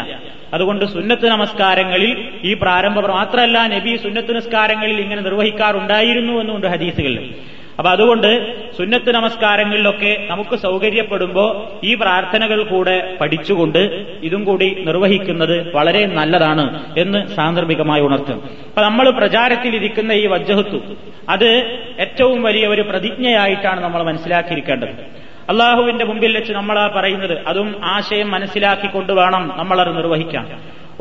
[0.55, 2.11] അതുകൊണ്ട് സുന്നത്ത് നമസ്കാരങ്ങളിൽ
[2.43, 7.25] ഈ പ്രാരംഭ മാത്രമല്ല നബി സുന്നത്ത് നിസ്കാരങ്ങളിൽ ഇങ്ങനെ നിർവഹിക്കാറുണ്ടായിരുന്നു എന്നുണ്ട് ഹദീസുകളിൽ.
[7.77, 13.77] അപ്പൊ അതുകൊണ്ട് സുന്നത്ത് നമസ്കാരങ്ങളിലൊക്കെ നമുക്ക് സൗകര്യപ്പെടുമ്പോൾ ഈ പ്രാർത്ഥനകൾ കൂടെ പഠിച്ചുകൊണ്ട്
[14.23, 18.35] ഇതും കൂടി നിർവഹിക്കുന്നത് വളരെ നല്ലതാണ് എന്ന് സാന്ദർഭികമായി ഉണർത്തും.
[18.35, 20.77] അപ്പൊ നമ്മൾ പ്രചാരത്തിൽ ഇരിക്കുന്ന ഈ വജ്ജഹത്തു
[21.29, 21.49] അത്
[21.99, 25.23] ഏറ്റവും വലിയ ഒരു പ്രതിജ്ഞയായിട്ടാണ് നമ്മൾ മനസ്സിലാക്കിയിരിക്കേണ്ടത്.
[25.49, 30.47] അള്ളാഹുവിന്റെ മുമ്പിൽ വെച്ച് നമ്മൾ ആ പറയുന്നത് അതും ആശയം മനസ്സിലാക്കിക്കൊണ്ട് വേണം നമ്മളത് നിർവഹിക്കാൻ.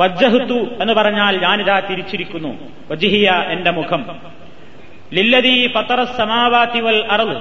[0.00, 2.58] വജ്ജഹത്തു എന്ന് പറഞ്ഞാൽ ഞാനിതാ തിരിച്ചിരിക്കുന്നു.
[2.90, 4.04] വജിഹിയ എന്റെ മുഖം.
[5.12, 7.36] ലില്ലതി ഫത്തറ സമാവാത്തി വൽ അറവ്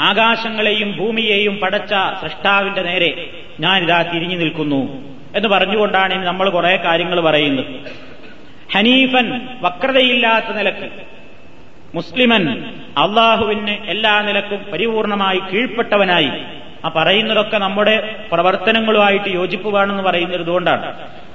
[0.00, 4.80] ആകാശങ്ങളെയും ഭൂമിയെയും പടച്ച സൃഷ്ടാവിന്റെ നേരെ ഞാനിതാ തിരിഞ്ഞു നിൽക്കുന്നു
[5.36, 7.66] എന്ന് പറഞ്ഞുകൊണ്ടാണ് ഇനി നമ്മൾ കുറെ കാര്യങ്ങൾ പറയുന്നത്.
[8.74, 10.88] ഹനീഫൻ വക്രതയില്ലാത്ത നിലയ്ക്ക്
[11.94, 12.44] മുസ്ലിമൻ
[12.98, 16.30] അള്ളാഹുവിന് എല്ലാ നിലക്കും പരിപൂർണമായി കീഴ്പ്പെട്ടവനായി.
[16.84, 20.86] ആ പറയുന്നതൊക്കെ നമ്മുടെ പ്രവർത്തനങ്ങളുമായിട്ട് യോജിപ്പ് വേണമെന്ന് പറയുന്നത് ഇതുകൊണ്ടാണ്.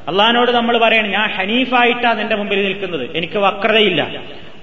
[0.07, 3.17] അള്ളഹാനോട് നമ്മൾ പറയണം ഞാൻ ഹനീഫായിട്ടാണ് നിന്റെ മുമ്പിൽ നിൽക്കുന്നത്.
[3.17, 4.01] എനിക്ക് വക്രതയില്ല.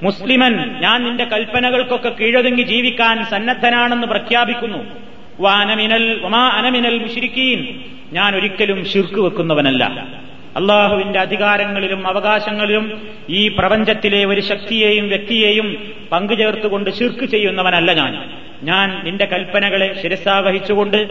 [0.02, 4.78] മുസ്ലിമൻ ഞാൻ നിന്റെ കൽപ്പനകൾക്കൊക്കെ കീഴൊതുങ്ങി ജീവിക്കാൻ സന്നദ്ധനാണെന്ന് പ്രഖ്യാപിക്കുന്നു.
[8.12, 9.84] ഞാൻ ഒരിക്കലും ശിർക്ക് വെക്കുന്നവനല്ല.
[10.56, 18.30] അള്ളാഹുവിന്റെ അധികാരങ്ങളിലും അവകാശങ്ങളിലും ഈ പ്രപഞ്ചത്തിലെ ഒരു ശക്തിയെയും വ്യക്തിയെയും പങ്കുചേർത്തുകൊണ്ട് ശിർക്ക് ചെയ്യുന്നവനല്ല ഞാൻ.
[18.62, 21.08] ഞാൻ നിന്റെ കൽപ്പനകളെ ശിരസാവഹിച്ചുകൊണ്ട്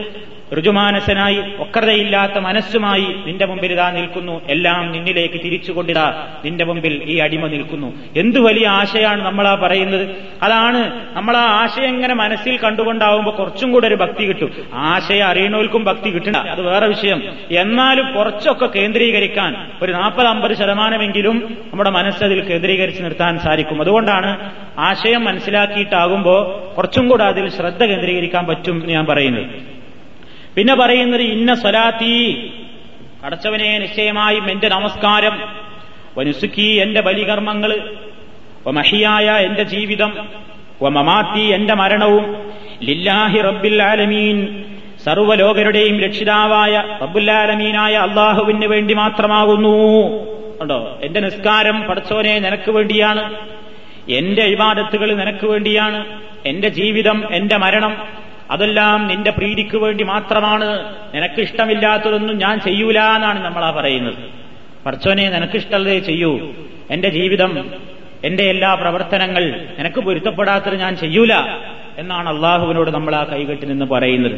[0.53, 4.41] ഋജുമാനസനായി ഒക്കതയില്ലാത്ത മനസ്സുമായി നിന്റെ മുമ്പിൽ ഇതാ നിൽക്കുന്നു.
[4.49, 6.27] എല്ലാം നിന്നിലേക്ക് തിരിച്ചുകൊണ്ടിതാ.
[6.45, 7.93] നിന്റെ മുമ്പിൽ ഈ അടിമ നിൽക്കുന്നു.
[8.17, 10.15] എന്തു വലിയ ആശയാണ് നമ്മളാ പറയുന്നത്?
[10.43, 14.51] അതാണ് നമ്മൾ ആ ആശയം ഇങ്ങനെ മനസ്സിൽ കണ്ടുകൊണ്ടാവുമ്പോൾ കുറച്ചും കൂടെ ഒരു ഭക്തി കിട്ടും.
[14.73, 16.35] ആശയം അറിയണവർക്കും ഭക്തി കിട്ടണ്ട.
[16.35, 17.23] അത് വേറെ വിഷയം.
[17.51, 23.81] എന്നാലും കുറച്ചൊക്കെ കേന്ദ്രീകരിക്കാൻ ഒരു നാൽപ്പത് അമ്പത് ശതമാനമെങ്കിലും നമ്മുടെ മനസ്സതിൽ കേന്ദ്രീകരിച്ച് നിർത്താൻ സാധിക്കും.
[23.81, 29.76] അതുകൊണ്ടാണ് ആശയം മനസ്സിലാക്കിയിട്ടാകുമ്പോൾ കുറച്ചും കൂടെ അതിൽ ശ്രദ്ധ കേന്ദ്രീകരിക്കാൻ പറ്റും എന്ന് ഞാൻ പറയുന്നത്.
[30.57, 32.51] പിന്നെ പറയുന്നത് ഇന്ന സ്വലാത്തി.
[33.25, 35.39] കടച്ചവനെ നിശ്ചയമായും എന്റെ നമസ്കാരം.
[36.17, 37.95] വനുസുക്കി എന്റെ ബലികർമ്മങ്ങൾ.
[38.67, 40.27] മഹിയായ എന്റെ ജീവിതം.
[40.81, 42.51] മമാത്തി എന്റെ മരണവും.
[42.83, 44.63] ലില്ലാഹി റബ്ബിൽ ആലമീൻ.
[45.03, 50.03] സർവലോകരുടെയും രക്ഷിതാവായ റബ്ബുല്ലാലമീനായ അള്ളാഹുവിന് വേണ്ടി മാത്രമാകുന്നു.
[50.61, 53.33] ഉണ്ടോ എന്റെ നിസ്കാരം പടച്ചോനെ നിനക്ക് വേണ്ടിയാണ്.
[54.11, 56.21] എന്റെ ഇബാദത്തുകൾ നിനക്ക് വേണ്ടിയാണ്.
[56.45, 58.16] എന്റെ ജീവിതം എന്റെ മരണം.
[58.51, 60.95] അതെല്ലാം നിന്റെ പ്രീതിക്ക് വേണ്ടി മാത്രമാണ്.
[61.15, 64.15] നിനക്കിഷ്ടമില്ലാത്തതൊന്നും ഞാൻ ചെയ്യൂല എന്നാണ് നമ്മളാ പറയുന്നത്.
[64.85, 66.51] പർച്ചോനെ നിനക്ക് ഇഷ്ടമുള്ളതേ ചെയ്യൂ.
[66.91, 67.73] എന്റെ ജീവിതം
[68.23, 71.33] എന്റെ എല്ലാ പ്രവർത്തനങ്ങൾ നിനക്ക് പൊരുത്തപ്പെടാത്തത് ഞാൻ ചെയ്യൂല
[71.97, 74.33] എന്നാണ് അള്ളാഹുവിനോട് നമ്മൾ ആ കൈകെട്ടി നിന്ന് പറയുന്നത്.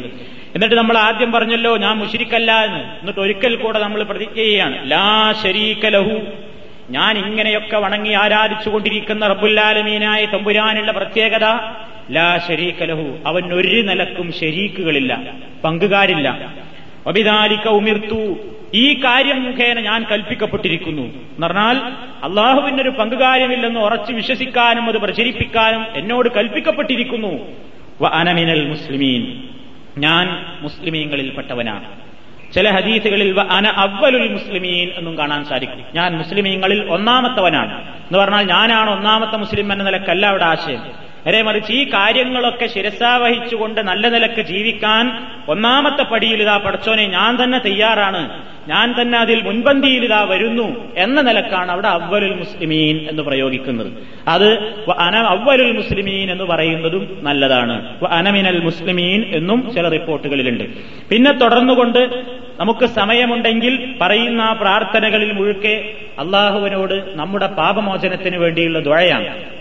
[0.54, 2.78] എന്നിട്ട് നമ്മൾ ആദ്യം പറഞ്ഞല്ലോ ഞാൻ മുഷിരിക്കല്ല എന്ന്.
[2.78, 6.20] എന്നിട്ട് ഒരിക്കൽ കൂടെ നമ്മൾ പ്രതിജ്ഞ ചെയ്യാണ് ലാ ശരീക ലഹു.
[6.90, 11.46] ഞാൻ ഇങ്ങനെയൊക്കെ വണങ്ങി ആരാധിച്ചുകൊണ്ടിരിക്കുന്ന റബ്ബുല്ലാലമീനായ തമ്പുരാനുള്ള പ്രത്യേകത
[12.10, 13.18] ലാ ശരീക ലഹു.
[13.26, 15.32] അവൻ ഒരു നിലക്കും ശരീക്കുകളില്ല
[15.64, 16.54] പങ്കുകാരില്ല.
[17.06, 18.38] അഭിതാലിക്ക ഉമിർത്തു
[18.74, 21.02] ഈ കാര്യം മുഖേന ഞാൻ കൽപ്പിക്കപ്പെട്ടിരിക്കുന്നു.
[21.02, 21.76] എന്ന് പറഞ്ഞാൽ
[22.24, 27.46] അള്ളാഹുവിനൊരു പങ്കുകാര്യമില്ലെന്ന് ഉറച്ചു വിശ്വസിക്കാനും അത് പ്രചരിപ്പിക്കാനും എന്നോട് കൽപ്പിക്കപ്പെട്ടിരിക്കുന്നു.
[28.06, 29.42] അനമിനൽ മുസ്ലിമീൻ.
[29.98, 31.84] ഞാൻ മുസ്ലിമീങ്ങളിൽപ്പെട്ടവനാണ്.
[32.54, 35.84] ചില ഹദീസുകളിൽ അന അവലുൽ മുസ്ലിമീൻ എന്നും കാണാൻ സാധിക്കും.
[35.94, 37.88] ഞാൻ മുസ്ലിമീങ്ങളിൽ ഒന്നാമത്തവനാണ്.
[37.88, 41.09] എന്ന് പറഞ്ഞാൽ ഞാനാണ് ഒന്നാമത്തെ മുസ്ലിം എന്ന നിലക്കല്ല അവിടെ ആശയം.
[41.26, 45.04] നേരെ മറിച്ച് ഈ കാര്യങ്ങളൊക്കെ ശിരസാവഹിച്ചുകൊണ്ട് നല്ല നിലയ്ക്ക് ജീവിക്കാൻ
[45.48, 48.42] ഒന്നാമത്തെ പടിയിൽ ഇതാ പഠിച്ചോനെ ഞാൻ തന്നെ തയ്യാറാണ്.
[48.68, 53.90] ഞാൻ തന്നെ അതിൽ മുൻപന്തിയിൽ ഇതാ വരുന്നു എന്ന നിലക്കാണ് അവിടെ അവ്വലുൽ മുസ്ലിമീൻ എന്ന് പ്രയോഗിക്കുന്നത്.
[54.28, 54.48] അത്
[54.98, 57.96] അന അവ്വലുൽ മുസ്ലിമീൻ എന്ന് പറയുന്നതും നല്ലതാണ്.
[58.08, 60.64] അനമിനൽ മുസ്ലിമീൻ എന്നും ചില റിപ്പോർട്ടുകളിലുണ്ട്.
[61.10, 62.24] പിന്നെ തുടർന്നുകൊണ്ട്
[62.60, 69.59] നമുക്ക് സമയമുണ്ടെങ്കിൽ പറയുന്ന പ്രാർത്ഥനകളിൽ മുഴുക്കെ അള്ളാഹുവിനോട് നമ്മുടെ പാപമോചനത്തിന് വേണ്ടിയുള്ള ദ്വഴയാണ്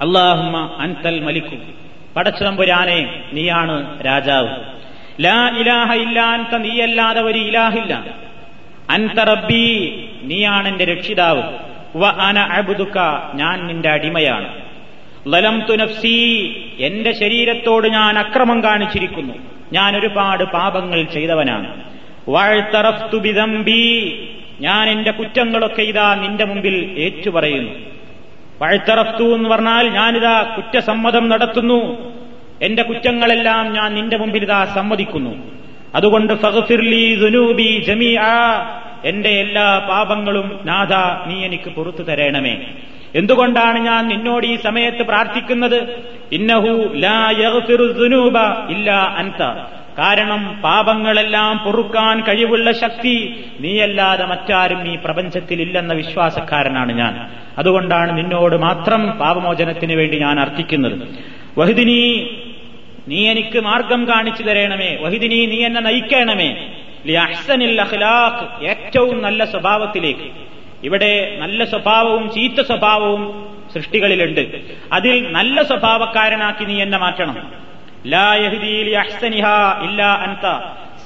[0.00, 1.56] അള്ളാഹുമ്മ അൻതൽ മലിക്കു.
[2.16, 4.48] പടച്ചുതമ്പുരാനെ നീയാണ് രാജാവ്.
[5.20, 8.04] ലാ ഇലാഹ ഇല്ലാത്ത നീയല്ലാതെ ഒരു ഇലാഹില്ല.
[8.90, 11.42] അൻത റബ്ബി നീയാണ് എന്റെ രക്ഷിതാവ്.
[11.96, 12.98] വ അന അബുദുക്ക
[13.34, 14.62] ഞാൻ നിന്റെ അടിമയാണ്.
[15.28, 19.34] ലലം തുനഫ്സി എന്റെ ശരീരത്തോട് ഞാൻ അക്രമം കാണിച്ചിരിക്കുന്നു.
[19.72, 21.84] ഞാൻ ഒരുപാട് പാപങ്ങൾ ചെയ്തവനാണ്.
[22.28, 24.14] വാഴ്ത്തറഫ്തു ബിദംബി
[24.60, 27.99] ഞാൻ എന്റെ കുറ്റങ്ങളൊക്കെ ഇതാ നിന്റെ മുമ്പിൽ ഏറ്റുപറയുന്നു.
[28.62, 31.80] വഴുത്തറഫ്തു എന്ന് പറഞ്ഞാൽ ഞാനിതാ കുറ്റസമ്മതം നടത്തുന്നു.
[32.62, 35.34] എന്റെ കുറ്റങ്ങളെല്ലാം ഞാൻ നിന്റെ മുമ്പിൽ ഇതാ സമ്മതിക്കുന്നു.
[35.94, 36.32] അതുകൊണ്ട്
[37.86, 38.20] ജമീഅ
[39.04, 40.92] എന്റെ എല്ലാ പാപങ്ങളും നാഥ
[41.28, 42.66] നീ എനിക്ക് പുറത്തു തരണമേ.
[43.14, 46.04] എന്തുകൊണ്ടാണ് ഞാൻ നിന്നോട് ഈ സമയത്ത് പ്രാർത്ഥിക്കുന്നത്?
[46.32, 47.30] ഇന്നഹു ലാ
[48.70, 49.42] ഇല്ല അൻത.
[49.98, 57.30] കാരണം പാപങ്ങളെല്ലാം പൊറുക്കാൻ കഴിവുള്ള ശക്തി നീയല്ലാതെ മറ്റാരും ഈ പ്രപഞ്ചത്തിൽ ഇല്ലെന്ന വിശ്വാസക്കാരനാണ് ഞാൻ.
[57.58, 61.08] അതുകൊണ്ടാണ് നിന്നോട് മാത്രം പാപമോചനത്തിന് വേണ്ടി ഞാൻ അർത്ഥിക്കുന്നത്
[61.58, 62.30] വഹിദിനി
[63.08, 64.96] നീ എനിക്ക് മാർഗം കാണിച്ചു തരണമേ.
[65.00, 66.68] വഹിദിനി നീ എന്നെ നയിക്കണമേ.
[67.20, 70.30] അഹ്സനിൽ അഖ്ലാഖ് ഏറ്റവും നല്ല സ്വഭാവത്തിലേക്ക്.
[70.84, 74.40] ഇവിടെ നല്ല സ്വഭാവവും ചീത്ത സ്വഭാവവും സൃഷ്ടികളിലുണ്ട്.
[74.92, 77.69] അതിൽ നല്ല സ്വഭാവക്കാരനാക്കി നീ എന്നെ മാറ്റണം.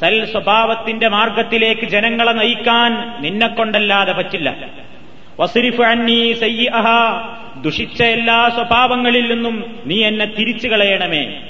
[0.00, 4.54] സൽ സ്വഭാവത്തിന്റെ മാർഗത്തിലേക്ക് ജനങ്ങളെ നയിക്കാൻ നിന്നെ കൊണ്ടല്ലാതെ പറ്റില്ല.
[5.40, 6.87] വസിരിഫ് അന്നി സയ്യഹ
[7.61, 11.40] ദുഷിച്ച എല്ലാ സ്വഭാവങ്ങളിൽ നിന്നും നീ എന്നെ തിരിച്ചു കളയണമേ.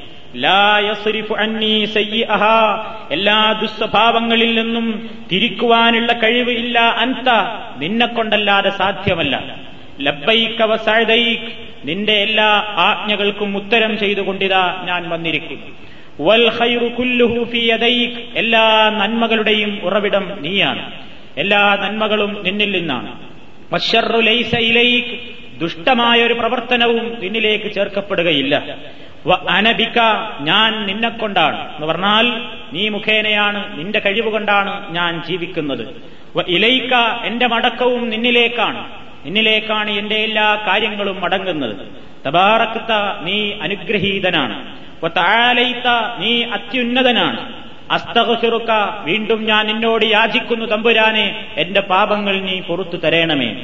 [3.10, 7.28] എല്ലാ ദുസ്വഭാവങ്ങളിൽ നിന്നും തിരിക്കുവാനുള്ള കഴിവ് ഇല്ല അന്ത
[7.76, 9.63] നിന്നെ കൊണ്ടല്ലാതെ സാധ്യമല്ല.
[10.00, 11.52] ലബ്ബൈക വസഅദൈക്
[11.84, 15.66] നിന്റെ എല്ലാ ആജ്ഞകൾക്കും ഉത്തരം ചെയ്തുകൊണ്ടിതാ ഞാൻ വന്നിരിക്കുന്നു.
[16.20, 17.44] വൽ ഖൈറു കുല്ലുഹു
[18.34, 20.92] എല്ലാ നന്മകളുടെയും ഉറവിടം നീയാണ്.
[21.36, 23.18] എല്ലാ നന്മകളും നിന്നിൽ നിന്നാണ്.
[24.20, 25.18] ലൈസ ഇലൈക്
[25.60, 28.76] ദുഷ്ടമായ ഒരു പ്രവർത്തനവും നിന്നിലേക്ക് ചേർക്കപ്പെടുകയില്ല.
[29.26, 29.98] അനബിക്ക അനബിക
[30.40, 31.74] ഞാൻ നിന്നെ കൊണ്ടാണ്.
[31.74, 35.86] എന്ന് പറഞ്ഞാൽ നീ മുഖേനയാണ് നിന്റെ കഴിവ് കൊണ്ടാണ് ഞാൻ ജീവിക്കുന്നത്.
[36.36, 39.03] വ ഇലൈക്ക എന്റെ മടക്കവും നിന്നിലേക്കാണ്.
[39.24, 41.76] നിന്നിലേക്കാണ് എന്റെ എല്ലാ കാര്യങ്ങളും മടങ്ങുന്നത്.
[42.26, 44.84] തബാറക്ത നീ അനുഗ്രഹീതനാണ്.
[46.18, 47.64] നീ അത്യുന്നതനാണ്.
[47.90, 48.70] അസ്തകഫിറുക്ക
[49.04, 53.56] വീണ്ടും ഞാൻ നിന്നോട് യാചിക്കുന്നു തമ്പുരാനെ എന്റെ പാപങ്ങൾ നീ പുറത്തു തരേണമേ.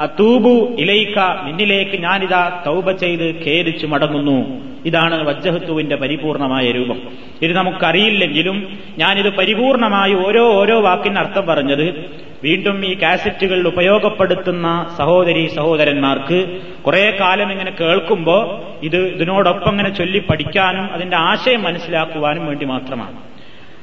[0.00, 4.68] അത്തൂബു ഇലൈക്ക നിന്നിലേക്ക് ഞാനിതാ തൗബ ചെയ്ത് ഖേദിച്ചു മടങ്ങുന്നു.
[4.84, 7.02] ഇതാണ് വജ്ജഹത്തുവിന്റെ പരിപൂർണമായ രൂപം.
[7.42, 12.10] ഇത് നമുക്കറിയില്ലെങ്കിലും ഞാനിത് പരിപൂർണമായി ഓരോ ഓരോ വാക്കിന് അർത്ഥം പറഞ്ഞത്
[12.44, 18.42] വീണ്ടും ഈ കാസറ്റുകൾ ഉപയോഗപ്പെടുത്തുന്ന സഹോദരി സഹോദരന്മാർക്ക് കുറെ കാലം ഇങ്ങനെ കേൾക്കുമ്പോൾ
[18.84, 23.16] ഇത് ഇതിനോടൊപ്പം ഇങ്ങനെ ചൊല്ലി പഠിക്കാനും അതിന്റെ ആശയം മനസ്സിലാക്കുവാനും വേണ്ടി മാത്രമാണ്.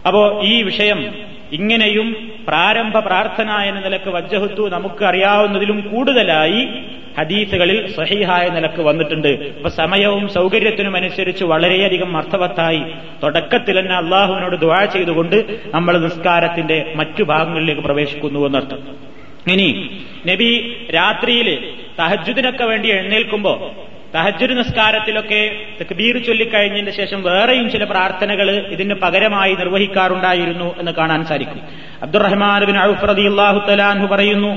[0.07, 0.99] അപ്പോ ഈ വിഷയം
[1.53, 6.61] ഇങ്ങനെയും പ്രാരംഭ പ്രാർത്ഥന എന്ന നിലയ്ക്ക് വജ്ജഹത്തു നമുക്ക് അറിയാവുന്നതിലും കൂടുതലായി
[7.19, 9.27] ഹദീസുകളിൽ സഹിഹായ നിലയ്ക്ക് വന്നിട്ടുണ്ട്.
[9.27, 12.83] അപ്പൊ സമയവും സൗകര്യത്തിനും അനുസരിച്ച് വളരെയധികം അർത്ഥവത്തായി
[13.23, 15.37] തുടക്കത്തിൽ തന്നെ അള്ളാഹുവിനോട് ദുവാ ചെയ്തുകൊണ്ട്
[15.73, 18.81] നമ്മൾ നിസ്കാരത്തിന്റെ മറ്റു ഭാഗങ്ങളിലേക്ക് പ്രവേശിക്കുന്നു എന്നർത്ഥം.
[19.47, 19.69] ഇനി
[20.27, 20.51] നബി
[20.95, 23.71] രാത്രിയിൽ തഹജുദിനൊക്കെ വേണ്ടി എഴുന്നേൽക്കുമ്പോ
[24.15, 25.41] തഹജുദ് നിസ്കാരത്തിലൊക്കെ
[25.81, 31.61] തക്ബീർ ചൊല്ലിക്കഴിഞ്ഞതിന് ശേഷം വേറെയും ചില പ്രാർത്ഥനകൾ ഇതിന് പകരമായി നിർവഹിക്കാറുണ്ടായിരുന്നു എന്ന് കാണാൻ സാധിക്കും.
[32.01, 34.51] അബ്ദുറഹ്മാൻ ബിൻ ഔഫ് റളിയല്ലാഹു തആലാഹു പറയുന്നു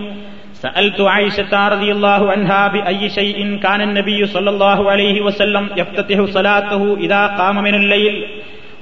[0.58, 6.98] سألت عائشة رضي الله عنها بأي شيء كان النبي صلى الله عليه وسلم يفتتح صلاته
[6.98, 8.28] إذا قام من الليل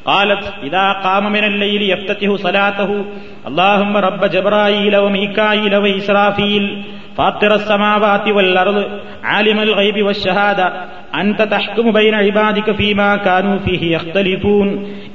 [0.06, 3.06] قالت إذا قام من الليل يفتتح صلاته
[3.47, 6.84] اللهم رب جبرائيل وميكائيل وإسرافيل
[7.17, 8.78] فاطر السماوات والأرض
[9.24, 10.74] عالم الغيب والشهادة
[11.15, 14.67] أنت تحكم بين عبادك فيما كانوا فيه يختلفون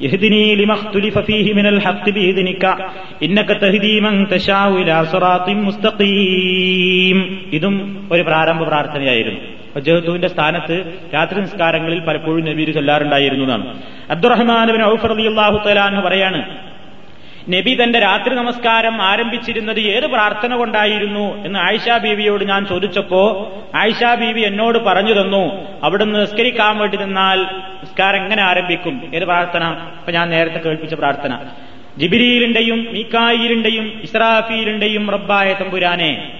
[0.02, 2.64] اهدني لما اختلف فيه من الحق بإذنك
[3.22, 7.18] إنك تهدي من تشاء إلى صراط مستقيم
[7.56, 7.74] ഇതും
[8.12, 9.40] ഒരു പ്രാരംഭ പ്രാർത്ഥനയായിരുന്നു
[9.76, 10.76] വജഹത്തുവിന്റെ സ്ഥാനത്ത്
[11.14, 13.64] രാത്രി നിസ്കാരങ്ങളിൽ പലപ്പോഴും നബീർ ചൊല്ലാറുണ്ടായിരുന്നു എന്നാണ്
[14.10, 16.40] അബ്ദുറഹ്മാൻ ഔഫ് റളിയല്ലാഹു തആല എന്ന് പറയാണ്
[17.49, 24.41] നബി തന്റെ രാത്രി നമസ്കാരം ആരംഭിച്ചിരുന്നത് ഏത് പ്രാർത്ഥന കൊണ്ടായിരുന്നു എന്ന് ആയിഷ ബീവിയോട് ഞാൻ ചോദിച്ചപ്പോ ആയിഷ ബീവി
[24.41, 27.39] എന്നോട് പറഞ്ഞു തന്നു അവിടുന്ന് നിസ്കരിക്കാൻ വേണ്ടി നിന്നാൽ
[27.81, 29.11] നിസ്കാരം എങ്ങനെ ആരംഭിക്കും?
[29.15, 29.63] ഏത് പ്രാർത്ഥന?
[29.69, 31.39] ഇപ്പൊ ഞാൻ നേരത്തെ കേൾപ്പിച്ച പ്രാർത്ഥന.
[31.97, 36.31] ജിബിരിയിലിന്റെയും മീക്കായിലിന്റെയും ഇസ്രാഫീലിന്റെയും റബ്ബായ തമ്പുരാനെ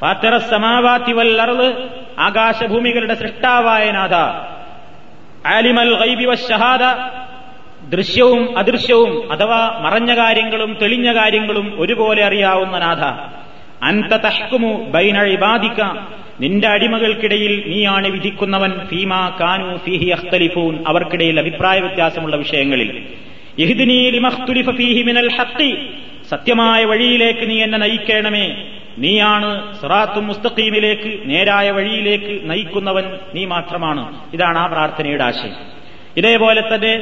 [0.00, 1.72] ഫാത്തറ സമാവാത്തി വല്ലറവ്
[2.18, 3.92] ആകാശഭൂമികളുടെ സൃഷ്ടാവായ
[5.46, 6.82] ആലിമൽ ഗൈബി വശഹാദ
[7.88, 13.32] ദൃശ്യവും അദൃശ്യവും അഥവാ മറഞ്ഞ കാര്യങ്ങളും തെളിഞ്ഞ കാര്യങ്ങളും ഒരുപോലെ അറിയാവുന്ന നാഥ.
[13.84, 15.22] അൻത തഹ്കുമു ബൈന
[16.40, 18.72] നിന്റെ അടിമകൾക്കിടയിൽ നീയാണ് വിധിക്കുന്നവൻ.
[18.86, 23.06] ഫീമാ കാനു ഫീഹി അഖ്തലിഫൂൻ അവർക്കിടയിൽ അഭിപ്രായ വ്യത്യാസമുള്ള വിഷയങ്ങളിൽ.
[25.02, 25.28] മിനൽ
[26.30, 28.64] സത്യമായ വഴിയിലേക്ക് നീ എന്നെ നയിക്കണമേ.
[28.98, 34.20] നീയാണ് സിറാത്തും മുസ്തഖീമിലേക്ക് നേരായ വഴിയിലേക്ക് നയിക്കുന്നവൻ നീ മാത്രമാണ്.
[34.34, 35.81] ഇതാണ് ആ പ്രാർത്ഥനയുടെ ആശയം.
[36.19, 36.93] ഇതേപോലെ തന്നെ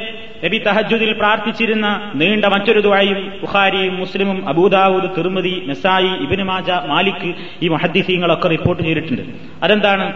[0.42, 1.86] നബി തഹജുദിൽ പ്രാർത്ഥിച്ചിരുന്ന
[2.20, 7.28] നീണ്ട മറ്റൊരു ദുആയും ബുഖാരിയും മുസ്ലിമും അബൂദാവൂദ് തിർമതി നസായി ഇബിന് മാജ മാലിക്
[7.64, 9.22] ഈ മഹദ്ദിസീങ്ങളൊക്കെ റിപ്പോർട്ട് ചെയ്തിട്ടുണ്ട്
[9.64, 10.06] അതെന്താണ്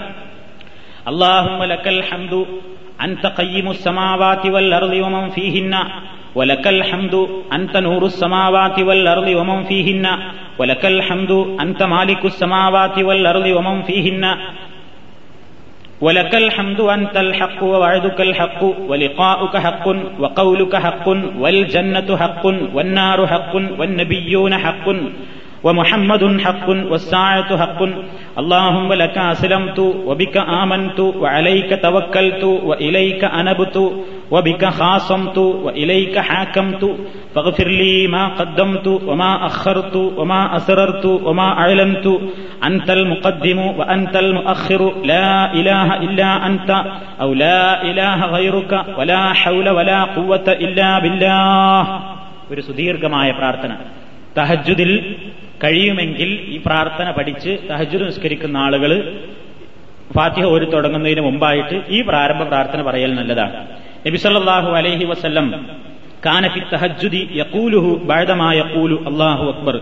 [1.10, 2.42] അള്ളാഹുമ്മ ലക്കൽ ഹംദു
[3.04, 5.74] അൻത ഖയ്യിമു السماوات والأرض ومن فيهن
[6.38, 7.14] ولك الحمد
[7.56, 10.06] أنت نور السماوات والأرض ومن فيهن
[10.60, 11.32] ولك الحمد
[11.64, 14.24] أنت مالك السماوات والأرض ومن فيهن
[16.01, 19.87] ولك الحمد أنت الحق ووعدك الحق ولقاؤك حق
[20.19, 21.07] وقولك حق
[21.39, 24.87] والجنة حق والنار حق والنبيون حق
[25.64, 27.80] ومحمد حق والساعة حق
[28.38, 33.76] اللهم لك أسلمت وبك آمنت وعليك توكلت وإليك أنبت
[34.30, 36.82] وبك خاصمت وإليك حاكمت
[37.34, 42.06] فاغفر لي ما قدمت وما أخرت وما أسررت وما أعلنت
[42.64, 46.70] أنت المقدم وأنت المؤخر لا إله إلا أنت
[47.20, 51.82] أو لا إله غيرك ولا حول ولا قوة إلا بالله
[52.52, 53.72] ഒരു സുദീർഘമായ പ്രാർത്ഥന
[54.38, 54.92] തഹജുദിൽ
[55.63, 59.19] കഴിയുമെങ്കിൽ ഈ പ്രാർത്ഥന പഠിച്ച് തഹജുദ് നിസ്കരിക്കുന്ന ആളുകൾ
[60.15, 63.67] ഫാത്തിഹ ഓരി തുടങ്ങുന്നതിന് മുമ്പായിട്ട് ഈ പ്രാരംഭ പ്രാർത്ഥന പറയൽ നല്ലതാണ്.
[64.07, 65.67] നബി സല്ലല്ലാഹു അലൈഹി വസല്ലം
[66.25, 69.75] കാനഫി തഹജ്ജുദി യക്കൂലുഹു ബാഴതമായ യക്കൂലു അള്ളാഹു അക്ബർ.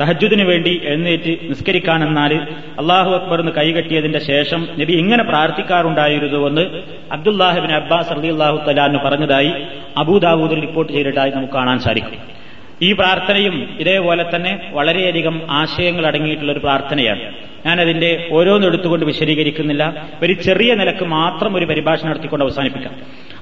[0.00, 2.34] തഹജ്ജുദിനു വേണ്ടി എഴുന്നേറ്റ് നിസ്കരിക്കാനെന്നാൽ
[2.78, 6.64] അള്ളാഹു അക്ബർ എന്ന് കൈകെട്ടിയതിന്റെ ശേഷം നബി ഇങ്ങനെ പ്രാർത്ഥിക്കാറുണ്ടായിരുന്നുവെന്ന്
[7.12, 9.52] അബ്ദുല്ലാഹിബിൻ അബ്ബാസ് അലി അള്ളാഹു തലാന്ന് പറഞ്ഞതായി
[9.98, 12.35] അബൂദാബൂദിൽ റിപ്പോർട്ട് ചെയ്തിട്ടായി നമുക്ക് കാണാൻ സാധിക്കും.
[12.82, 17.34] ഈ പ്രാർത്ഥനയും ഇതേപോലെ തന്നെ വളരെയധികം ആശയങ്ങൾ അടങ്ങിയിട്ടുള്ള ഒരു പ്രാർത്ഥനയാണ്.
[17.66, 20.06] ഞാനതിന്റെ ഓരോന്നും എടുത്തുകൊണ്ട് വിശദീകരിക്കുന്നില്ല.
[20.22, 22.94] ഒരു ചെറിയ നിലയ്ക്ക് മാത്രം ഒരു പരിഭാഷ നടത്തിക്കൊണ്ട് അവസാനിപ്പിക്കാം.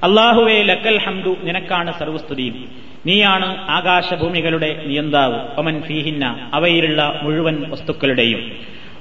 [0.04, 2.68] അള്ളാഹുവേ ലക്കൽ ഹംദു നിനക്കാണ് സർവസ്തുതിയും
[3.06, 5.40] നീയാണ് ആകാശഭൂമികളുടെ നിയന്താവ്.
[5.58, 8.52] ഒമൻ ഫീഹിന്ന അവയിലുള്ള മുഴുവൻ വസ്തുക്കളുടെയും.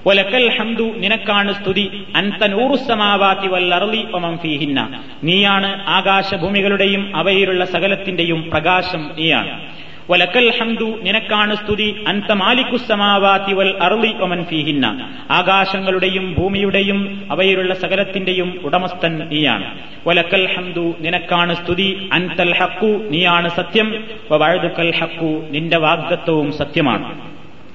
[0.06, 2.04] ഒലക്കൽ ഹംദു നിനക്കാണ് സ്തുതി.
[2.16, 5.04] അൻതനൂറുസമാവാത്തി വല്ലറളി ഒമം ഫീഹിന്ന.
[5.24, 9.12] നീയാണ് ആകാശഭൂമികളുടെയും അവയിലുള്ള സകലത്തിന്റെയും പ്രകാശം.
[9.20, 9.83] നീയാണ്.
[10.10, 12.04] വലക്കൽ ഹംദു നിനക്കാണ് സ്തുതി.
[12.08, 15.14] അന്ത മാലിക്കുസമാവാത്തി വൽ അർളി ഒമൻ ഫീഹിന്ന.
[15.32, 19.80] ആകാശങ്ങളുടെയും ഭൂമിയുടെയും അവയിലുള്ള സകലത്തിന്റെയും ഉടമസ്ഥൻ നീയാണ്.
[20.08, 22.10] വലക്കൽ ഹംദു നിനക്കാണ് സ്തുതി.
[22.14, 24.04] അൻതൽ ഹക്കു നീയാണ് സത്യം.
[24.32, 27.34] വഴുതുക്കൽ ഹക്കു നിന്റെ വാഗ്ദത്വവും സത്യമാണ്.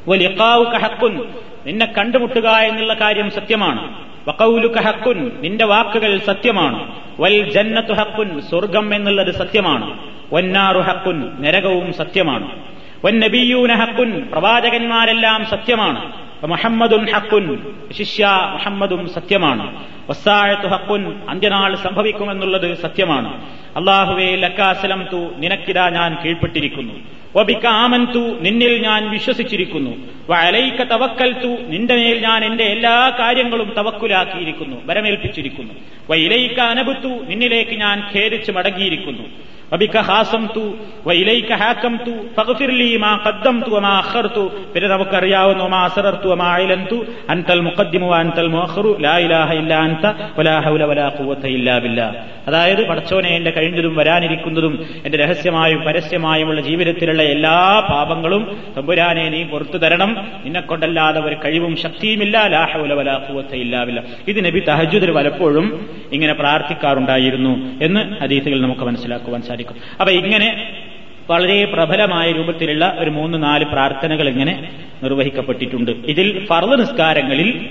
[0.09, 1.25] വലിക്കാവുക ഹക്കുൻ
[1.67, 4.09] നിന്നെ കണ്ടുമുട്ടുക എന്നുള്ള കാര്യം സത്യമാണ്.
[4.29, 6.95] വക്കൗലുക ഹക്കുൻ നിന്റെ വാക്കുകൾ സത്യമാണ്.
[7.21, 9.99] വൽ ജന്നത്തു ഹക്കുൻ സ്വർഗം എന്നുള്ളത് സത്യമാണ്.
[10.33, 12.47] വന്നാറു ഹക്കുൻ നരകവും സത്യമാണ്.
[13.05, 16.13] വൻ വന്നബിയൂന ഹക്കുൻ പ്രവാചകന്മാരെല്ലാം സത്യമാണ്.
[16.45, 19.85] മുഹമ്മദുൻ ഹക്കുൻ ശിഷ്യ മുഹമ്മദും സത്യമാണ്.
[20.11, 23.31] വസ്സാഴത്തു ഹക്കുൻ അന്ത്യനാൾ സംഭവിക്കുമെന്നുള്ളത് സത്യമാണ്.
[23.77, 26.95] അള്ളാഹുവേ ലക്കാസലം തു നിനക്കിതാ ഞാൻ കീഴ്പ്പെട്ടിരിക്കുന്നു.
[27.41, 29.91] ഒബിക്കാമൻ ആമന്തു നിന്നിൽ ഞാൻ വിശ്വസിച്ചിരിക്കുന്നു.
[30.31, 35.75] വലൈക്ക തവക്കൽ തു നിന്റെ മേൽ ഞാൻ എന്റെ എല്ലാ കാര്യങ്ങളും തവക്കുലാക്കിയിരിക്കുന്നു വരമേൽപ്പിച്ചിരിക്കുന്നു.
[36.11, 39.23] വൈലൈക്ക അനബുത്തു നിന്നിലേക്ക് ഞാൻ ഖേദിച്ച് മടങ്ങിയിരിക്കുന്നു.
[39.73, 40.75] അബിക്ക ഹാസം തു
[41.07, 44.51] വൈലൈക്ക ഹാക്കംതു ഫഗ്ഫിർ ലീ മാ ഖദ്ദംതു വമാ അഖർതു.
[44.75, 48.97] പിന്നെ നമുക്കറിയാവുന്ന വമാ അസറർതു വമാ അയലന്തു അൻതൽ മുഖദ്ദിമു വഅൻതൽ മുഅഖിറു.
[49.01, 52.15] ലാ ഇലാഹ ഇല്ലാ അൻത വലാ ഹൗല വലാ ഖുവത ഇല്ലാ ബില്ലാ.
[52.49, 60.33] അതായത് പടച്ചോനെ എന്റെ കഴിഞ്ഞതും വരാനിരിക്കുന്നതും എന്റെ രഹസ്യമായും പരസ്യമായുമുള്ള ജീവിതത്തിലുള്ള എല്ലാ പാപങ്ങളും തമ്പുരാനെ നീ പുറത്തു തരണം.
[60.45, 62.47] നിന്നെ കൊണ്ടല്ലാതെ ഒരു കഴിവും ശക്തിയുമില്ല.
[62.47, 64.03] ലാഹൗല വലാ ഖുവത ഇല്ലാ ബില്ലാ.
[64.29, 69.77] ഇത് നബി തഹജ്ജുദിൽ പലപ്പോഴും ഇങ്ങനെ പ്രാർത്ഥിക്കാറുണ്ടായിരുന്നു എന്ന് അതീതികൾ നമുക്ക് മനസ്സിലാക്കുവാൻ സാധിക്കും.
[70.01, 70.73] അപ്പൊ ഇങ്ങനെ
[71.31, 74.69] വളരെ പ്രബലമായ രൂപത്തിലുള്ള ഒരു മൂന്ന് നാല് പ്രാർത്ഥനകൾ ഇങ്ങനെ
[75.03, 75.91] നിർവഹിക്കപ്പെട്ടിട്ടുണ്ട്.
[75.91, 77.67] ഇതിൽ ഫർദ് നിസ്കാരങ്ങളിൽ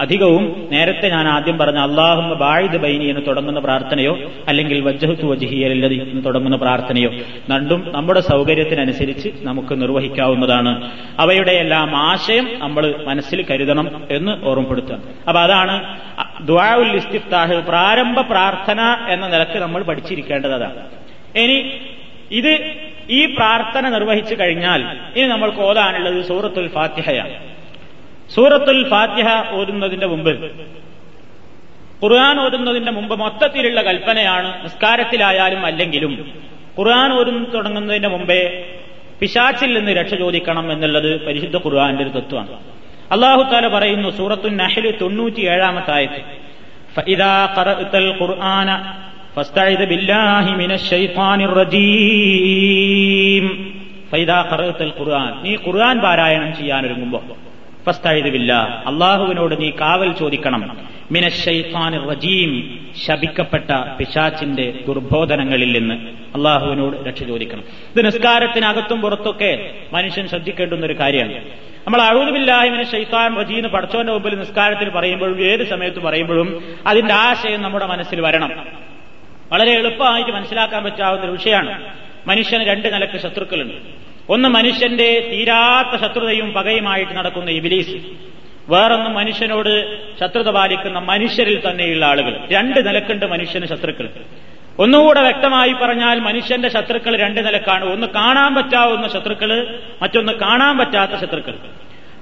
[0.00, 6.24] അധികവും നേരത്തെ ഞാൻ ആദ്യം പറഞ്ഞ അള്ളാഹുമ്മ ബാഴിദ് ബൈനി എന്ന് തുടങ്ങുന്ന പ്രാർത്ഥനയോ അല്ലെങ്കിൽ വജ്ജഹത്തു വജിഹിയല്ലതി എന്ന്
[6.24, 7.10] തുടങ്ങുന്ന പ്രാർത്ഥനയോ
[7.50, 10.92] രണ്ടും നമ്മുടെ സൗകര്യത്തിനനുസരിച്ച് നമുക്ക് നിർവഹിക്കാവുന്നതാണ്.
[11.18, 14.98] അവയുടെ എല്ലാം ആശയം നമ്മൾ മനസ്സിൽ കരുതണം എന്ന് ഓർമ്മപ്പെടുത്തുക.
[15.28, 16.00] അപ്പൊ അതാണ്
[16.40, 20.84] ദ്വാഉൽ ഇസ്തിഫ്താഹ് പ്രാരംഭ പ്രാർത്ഥന എന്ന നിലയ്ക്ക് നമ്മൾ പഠിച്ചിരിക്കേണ്ടത് അതാണ്.
[21.38, 21.80] ഇനി
[22.30, 22.70] ഇത്
[23.10, 24.84] ഈ പ്രാർത്ഥന നിർവഹിച്ചു കഴിഞ്ഞാൽ
[25.16, 27.55] ഇനി നമ്മൾ കോതാനുള്ളത് സൂറത്തുൽ ഫാത്തിഹയാണ്.
[28.34, 30.32] സൂറത്തുൽ ഫാത്തിഹ ഓതുന്നതിന്റെ മുമ്പ്.
[32.02, 36.32] ഖുർആൻ ഓതുന്നതിന്റെ മുമ്പ് മൊത്തത്തിലുള്ള കൽപ്പനയാണ് നിസ്കാരത്തിലായാലും അല്ലെങ്കിലും
[36.78, 38.40] ഖുർആൻ ഓരും തുടങ്ങുന്നതിന്റെ മുമ്പേ
[39.20, 42.48] പിശാച്ചിൽ നിന്ന് രക്ഷ ചോദിക്കണം എന്നുള്ളത് പരിശുദ്ധ ഖുർആന്റെ ഒരു തത്വമാണ്.
[43.12, 46.22] അള്ളാഹു താല പറയുന്നു സൂറത്തു നഹൽ തൊണ്ണൂറ്റി ഏഴാമത്തെ ആയത്ത്
[55.44, 57.20] നീ ഖുർആൻ പാരായണം ചെയ്യാനൊരുങ്ങുമ്പോ
[57.86, 58.52] ഫസ്തഴുതില്ല
[58.86, 60.88] അള്ളാഹുവിനോട് നീ കാവൽ ചോദിക്കണം.
[62.10, 62.86] റജീം.
[63.06, 65.94] ശപിക്കപ്പെട്ട പിശാച്ചിന്റെ ദുർബോധനങ്ങളിൽ നിന്ന്
[66.36, 67.60] അള്ളാഹുവിനോട് രക്ഷ ചോദിക്കണം.
[67.60, 71.44] ഇത് നിസ്കാരത്തിനകത്തും പുറത്തൊക്കെ മനുഷ്യൻ ശ്രദ്ധിക്കേണ്ടുന്ന ഒരു കാര്യമാണ്.
[71.86, 78.20] നമ്മൾ അഴുതുമില്ലായ്മിന് ഷെയ്ത്താൻ റജീന്ന് പഠിച്ചവന്റെ മുമ്പിൽ നിസ്കാരത്തിൽ പറയുമ്പോഴും ഏത് സമയത്ത് പറയുമ്പോഴും അതിന്റെ ആശയം നമ്മുടെ മനസ്സിൽ
[78.20, 78.66] വരണം.
[79.52, 81.82] വളരെ എളുപ്പമായിട്ട് മനസ്സിലാക്കാൻ പറ്റാവുന്ന ഒരു വിഷയമാണ്.
[82.26, 83.74] മനുഷ്യന് രണ്ട് നിലയ്ക്ക് ശത്രുക്കളുണ്ട്.
[84.28, 87.96] ഒന്ന് മനുഷ്യന്റെ തീരാത്ത ശത്രുതയും പകയുമായിട്ട് നടക്കുന്ന ഇബിലീസ്.
[88.68, 92.40] വേറൊന്ന് മനുഷ്യനോട് ശത്രുത പാലിക്കുന്ന മനുഷ്യരിൽ തന്നെയുള്ള ആളുകൾ.
[92.52, 94.08] രണ്ട് നിലക്കുണ്ട് മനുഷ്യന് ശത്രുക്കൾ.
[94.78, 97.84] ഒന്നുകൂടെ വ്യക്തമായി പറഞ്ഞാൽ മനുഷ്യന്റെ ശത്രുക്കൾ രണ്ട് നിലക്കാണ്.
[97.84, 101.54] ഒന്ന് കാണാൻ പറ്റാവുന്ന ശത്രുക്കൾ മറ്റൊന്ന് കാണാൻ പറ്റാത്ത ശത്രുക്കൾ.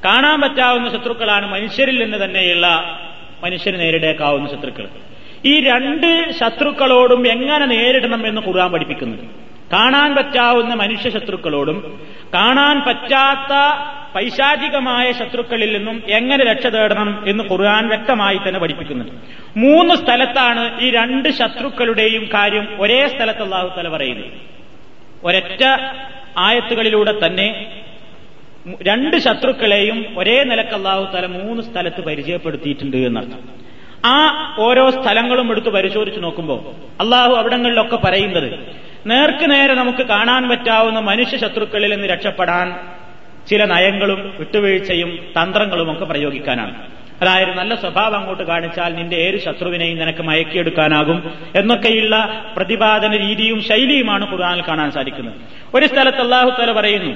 [0.05, 2.99] കാണാൻ പറ്റാവുന്ന ശത്രുക്കളാണ് മനുഷ്യരിൽ നിന്ന് തന്നെയുള്ള
[3.45, 4.89] മനുഷ്യന് നേരിടേക്കാവുന്ന ശത്രുക്കൾ.
[5.45, 9.44] ഈ രണ്ട് ശത്രുക്കളോടും എങ്ങനെ നേരിടണം എന്ന് ഖുർആൻ പഠിപ്പിക്കുന്നുണ്ട്.
[9.73, 12.01] കാണാൻ പറ്റാവുന്ന മനുഷ്യ ശത്രുക്കളോടും
[12.35, 13.53] കാണാൻ പറ്റാത്ത
[14.15, 19.13] പൈശാചികമായ ശത്രുക്കളിൽ നിന്നും എങ്ങനെ രക്ഷ തേടണം എന്ന് ഖുർആൻ വ്യക്തമായി തന്നെ പഠിപ്പിക്കുന്നുണ്ട്.
[19.59, 24.33] മൂന്ന് സ്ഥലത്താണ് ഈ രണ്ട് ശത്രുക്കളുടെയും കാര്യം ഒരേ സ്ഥലത്ത് അള്ളാഹു തല പറയുന്നത്.
[25.25, 25.65] ഒരൊറ്റ
[26.39, 27.81] ആയത്തുകളിലൂടെ തന്നെ
[28.83, 33.65] രണ്ട് ശത്രുക്കളെയും ഒരേ നിലയ്ക്ക് അള്ളാഹു തല മൂന്ന് സ്ഥലത്ത് പരിചയപ്പെടുത്തിയിട്ടുണ്ട് എന്നർത്ഥം.
[34.05, 34.17] ആ
[34.59, 36.61] ഓരോ സ്ഥലങ്ങളും എടുത്ത് പരിശോധിച്ച് നോക്കുമ്പോൾ
[37.03, 42.75] അള്ളാഹു അവിടങ്ങളിലൊക്കെ പറയുന്നത് നേർക്ക് നേരെ നമുക്ക് കാണാൻ പറ്റാവുന്ന മനുഷ്യ ശത്രുക്കളിൽ നിന്ന് രക്ഷപ്പെടാൻ
[43.49, 46.75] ചില നയങ്ങളും വിട്ടുവീഴ്ചയും തന്ത്രങ്ങളും ഒക്കെ പ്രയോഗിക്കാനാണ്.
[47.23, 54.63] അതായത് നല്ല സ്വഭാവം അങ്ങോട്ട് കാണിച്ചാൽ നിന്റെ ഏത് ശത്രുവിനെയും നിനക്ക് മയക്കിയെടുക്കാനാകും എന്നൊക്കെയുള്ള പ്രതിപാദന രീതിയും ശൈലിയുമാണ് ഖുർആാനിൽ
[54.69, 55.35] കാണാൻ സാധിക്കുന്നത്.
[55.75, 57.13] ഒരു സ്ഥലത്ത് അള്ളാഹു തല പറയുന്നു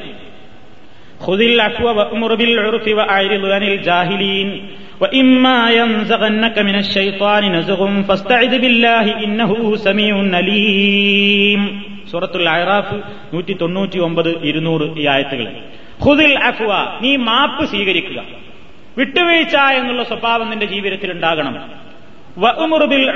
[12.10, 12.94] സൂറത്തുൽ അഹ്റാഫ്
[13.34, 15.52] നൂറ്റി തൊണ്ണൂറ്റി ഒമ്പത് ഇരുന്നൂറ് ഈ ആയത്തുകൾ.
[16.02, 18.24] ഹുദിൽ അഫ്വ നീ മാപ്പ് സ്വീകരിക്കുക.
[18.98, 21.88] വിട്ടുവീഴ്ച എന്നുള്ള സ്വഭാവം നിന്റെ ജീവിതത്തിൽ ഉണ്ടാകണം.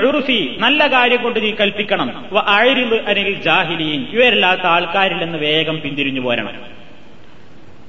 [0.09, 2.37] ഉറുഫി നല്ല കാര്യം കൊണ്ട് നീ കൽപ്പിക്കണം.
[2.39, 6.83] അനിൽ ജാഹിലീൻ ഇവരില്ലാത്ത ആൾക്കാരിൽ നിന്ന് വേഗം പിന്തിരിഞ്ഞു പോരണം.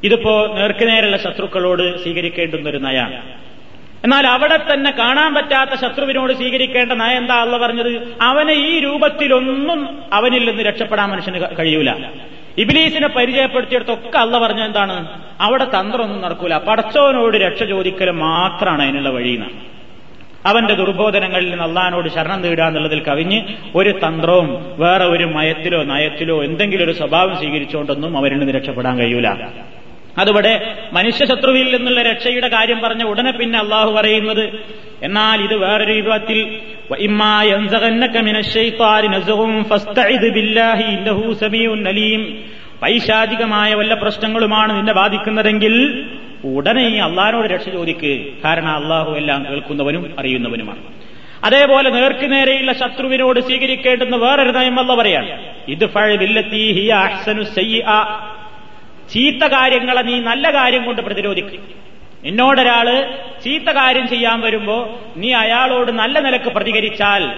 [0.05, 3.23] ഇതിപ്പോ നേർക്കുനേരുള്ള ശത്രുക്കളോട് സ്വീകരിക്കേണ്ടുന്നൊരു നയാണ്
[4.05, 7.93] എന്നാൽ അവിടെ തന്നെ കാണാൻ പറ്റാത്ത ശത്രുവിനോട് സ്വീകരിക്കേണ്ട നയം എന്താ അള്ള പറഞ്ഞത്?
[8.21, 11.91] അവനെ ഈ രൂപത്തിലൊന്നും അവനിൽ നിന്ന് രക്ഷപ്പെടാൻ മനുഷ്യന് കഴിയൂല.
[12.59, 14.97] ഇബിലീസിനെ പരിചയപ്പെടുത്തിയെടുത്തൊക്കെ അള്ള പറഞ്ഞ എന്താണ്?
[15.41, 16.57] അവിടെ തന്ത്രമൊന്നും നടക്കൂല.
[16.57, 19.49] പടച്ചവനോട് രക്ഷ ചോദിക്കൽ മാത്രമാണ് അതിനുള്ള വഴിയെന്ന്
[20.47, 23.39] അവന്റെ ദുർബോധനങ്ങളിൽ നിന്ന് അള്ളഹാനോട് ശരണം നേടുക എന്നുള്ളതിൽ കവിഞ്ഞ്
[23.75, 29.29] ഒരു തന്ത്രവും വേറെ ഒരു മയത്തിലോ നയത്തിലോ എന്തെങ്കിലും ഒരു സ്വഭാവം സ്വീകരിച്ചുകൊണ്ടൊന്നും അവരിൽ നിന്ന് രക്ഷപ്പെടാൻ കഴിയൂല.
[30.19, 34.51] അതിവിടെ മനുഷ്യശത്രുവിൽ നിന്നുള്ള രക്ഷയുടെ കാര്യം പറഞ്ഞ ഉടനെ പിന്നെ അള്ളാഹു പറയുന്നത്
[35.03, 36.61] എന്നാൽ ഇത് വേറൊരു വിഭവത്തിൽ
[42.83, 46.05] പൈശാചികമായ വല്ല പ്രശ്നങ്ങളുമാണ് നിന്നെ ബാധിക്കുന്നതെങ്കിൽ
[46.45, 48.29] ഉടനെ ഈ അള്ളാഹിനോട് രക്ഷ ചോദിക്ക്.
[48.45, 50.79] കാരണം അള്ളാഹു എല്ലാം കേൾക്കുന്നവനും അറിയുന്നവനുമാണ്.
[51.45, 55.41] അതേപോലെ നേർക്കു നേരെയുള്ള ശത്രുവിനോട് സ്വീകരിക്കേണ്ടുന്ന വേറൊരു നയം അല്ല പറയാണ്.
[55.69, 55.87] ഇത്
[59.13, 61.61] ചീത്ത കാര്യങ്ങളെ നീ നല്ല കാര്യം കൊണ്ട് പ്രതിരോധിക്കും.
[62.25, 63.15] എന്നോടൊരാൾ
[63.45, 67.33] ചീത്ത കാര്യം ചെയ്യാൻ വരുമ്പോ നീ അയാളോട് നല്ല നിലയ്ക്ക് പ്രതികരിച്ചാൽ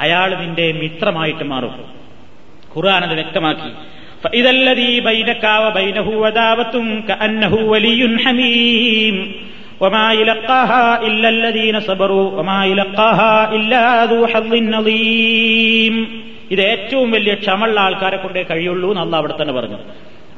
[0.00, 1.84] അയാൾ നിന്റെ മിത്രമായിട്ട് മാറും.
[2.76, 3.72] ഖുർആൻ അത് വ്യക്തമാക്കി.
[4.34, 5.00] ഇതല്ലതീ
[16.50, 19.78] ഇത് ഏറ്റവും വലിയ ക്ഷമള്ള ആൾക്കാരെ കൊണ്ടേ കഴിയുള്ളൂ എന്നല്ല അവിടെ തന്നെ പറഞ്ഞു.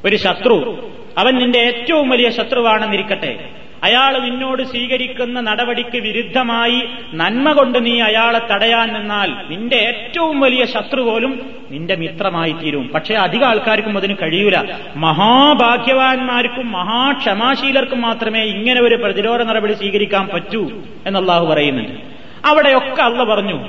[0.05, 0.89] ഒരു ശത്രു.
[1.19, 3.51] അവൻ നിന്റെ ഏറ്റവും വലിയ ശത്രുവാണെന്നിരിക്കട്ടെ.
[3.83, 6.83] അയാൾ നിന്നോട് സ്വീകരിക്കുന്ന നടപടിക്ക് വിരുദ്ധമായി
[7.15, 13.15] നന്മ കൊണ്ട് നീ അയാളെ തടയാൻ നിന്നാൽ നിന്റെ ഏറ്റവും വലിയ ശത്രു പോലും നിന്റെ മിത്രമായി തീരും പക്ഷേ
[13.15, 14.79] അധിക ആൾക്കാർക്കും അതിന് കഴിയൂല.
[14.97, 20.71] മഹാഭാഗ്യവാന്മാർക്കും മഹാക്ഷമാശീലർക്കും മാത്രമേ ഇങ്ങനെ ഒരു പ്രതിരോധ നടപടി സ്വീകരിക്കാൻ പറ്റൂ
[21.07, 22.01] എന്നല്ലാഹു പറയുന്നുണ്ട്.
[22.47, 23.69] അവിടെയൊക്കെ അള്ള പറഞ്ഞു.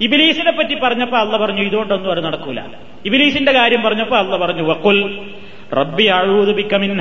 [0.00, 2.60] ഇബിലീസിനെ പറ്റി പറഞ്ഞപ്പോ അള്ള പറഞ്ഞു ഇതുകൊണ്ടൊന്നും അത് നടക്കൂല.
[3.06, 5.18] ഇബിലീസിന്റെ കാര്യം പറഞ്ഞപ്പോ അള്ള പറഞ്ഞു വക്കുൽ
[5.72, 6.08] റബ്ബി
[6.76, 6.98] മിൻ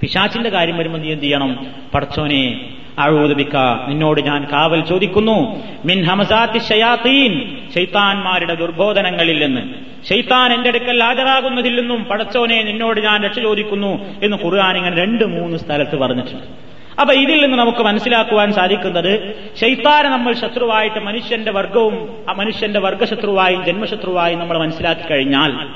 [0.00, 1.66] പിശാച്ചിന്റെ കാര്യം വരുമ്പോൾ നീ എന്ത് ചെയ്യണം?
[1.94, 2.60] പടച്ചോനെ
[2.98, 3.56] അഴുതുപിക്ക
[3.88, 5.62] നിന്നോട് ഞാൻ കാവൽ ചോദിക്കുന്നു.
[5.84, 9.60] മിൻ ഹമസാത്തി ഷയാത്തീൻ ശൈത്താന്മാരുടെ ദുർബോധനങ്ങളിൽ നിന്ന്.
[10.08, 15.56] ഷെയ്ത്താൻ എന്റെ അടുക്കൽ ഹാജരാകുന്നതിൽ നിന്നും പടച്ചോനെ നിന്നോട് ഞാൻ രക്ഷ ചോദിക്കുന്നു എന്ന് ഖുർആൻ ഇങ്ങനെ രണ്ട് മൂന്ന്
[15.56, 16.70] സ്ഥലത്ത് പറഞ്ഞിട്ടുണ്ട്.
[17.00, 24.58] അപ്പൊ ഇതിൽ നിന്ന് നമുക്ക് മനസ്സിലാക്കുവാൻ സാധിക്കുന്നത് ശൈത്താനെ നമ്മൾ ശത്രുവായിട്ട് മനുഷ്യന്റെ വർഗവും മനുഷ്യന്റെ വർഗശത്രുവായും ജന്മശത്രുവായും നമ്മൾ
[24.58, 25.68] മനസ്സിലാക്കി കഴിഞ്ഞാൽ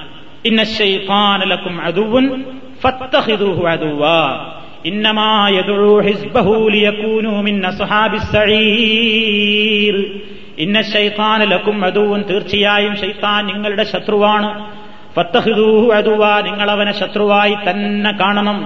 [0.46, 0.64] ഇന്ന
[10.82, 14.70] ശൈത്താനലക്കും അതുവും തീർച്ചയായും ശൈത്താൻ നിങ്ങളുടെ ശത്രുവാണ്.
[15.16, 18.58] ഫത്തഹിദൂഹു അതുവ നിങ്ങളവനെ ശത്രുവായി തന്നെ കാണണം.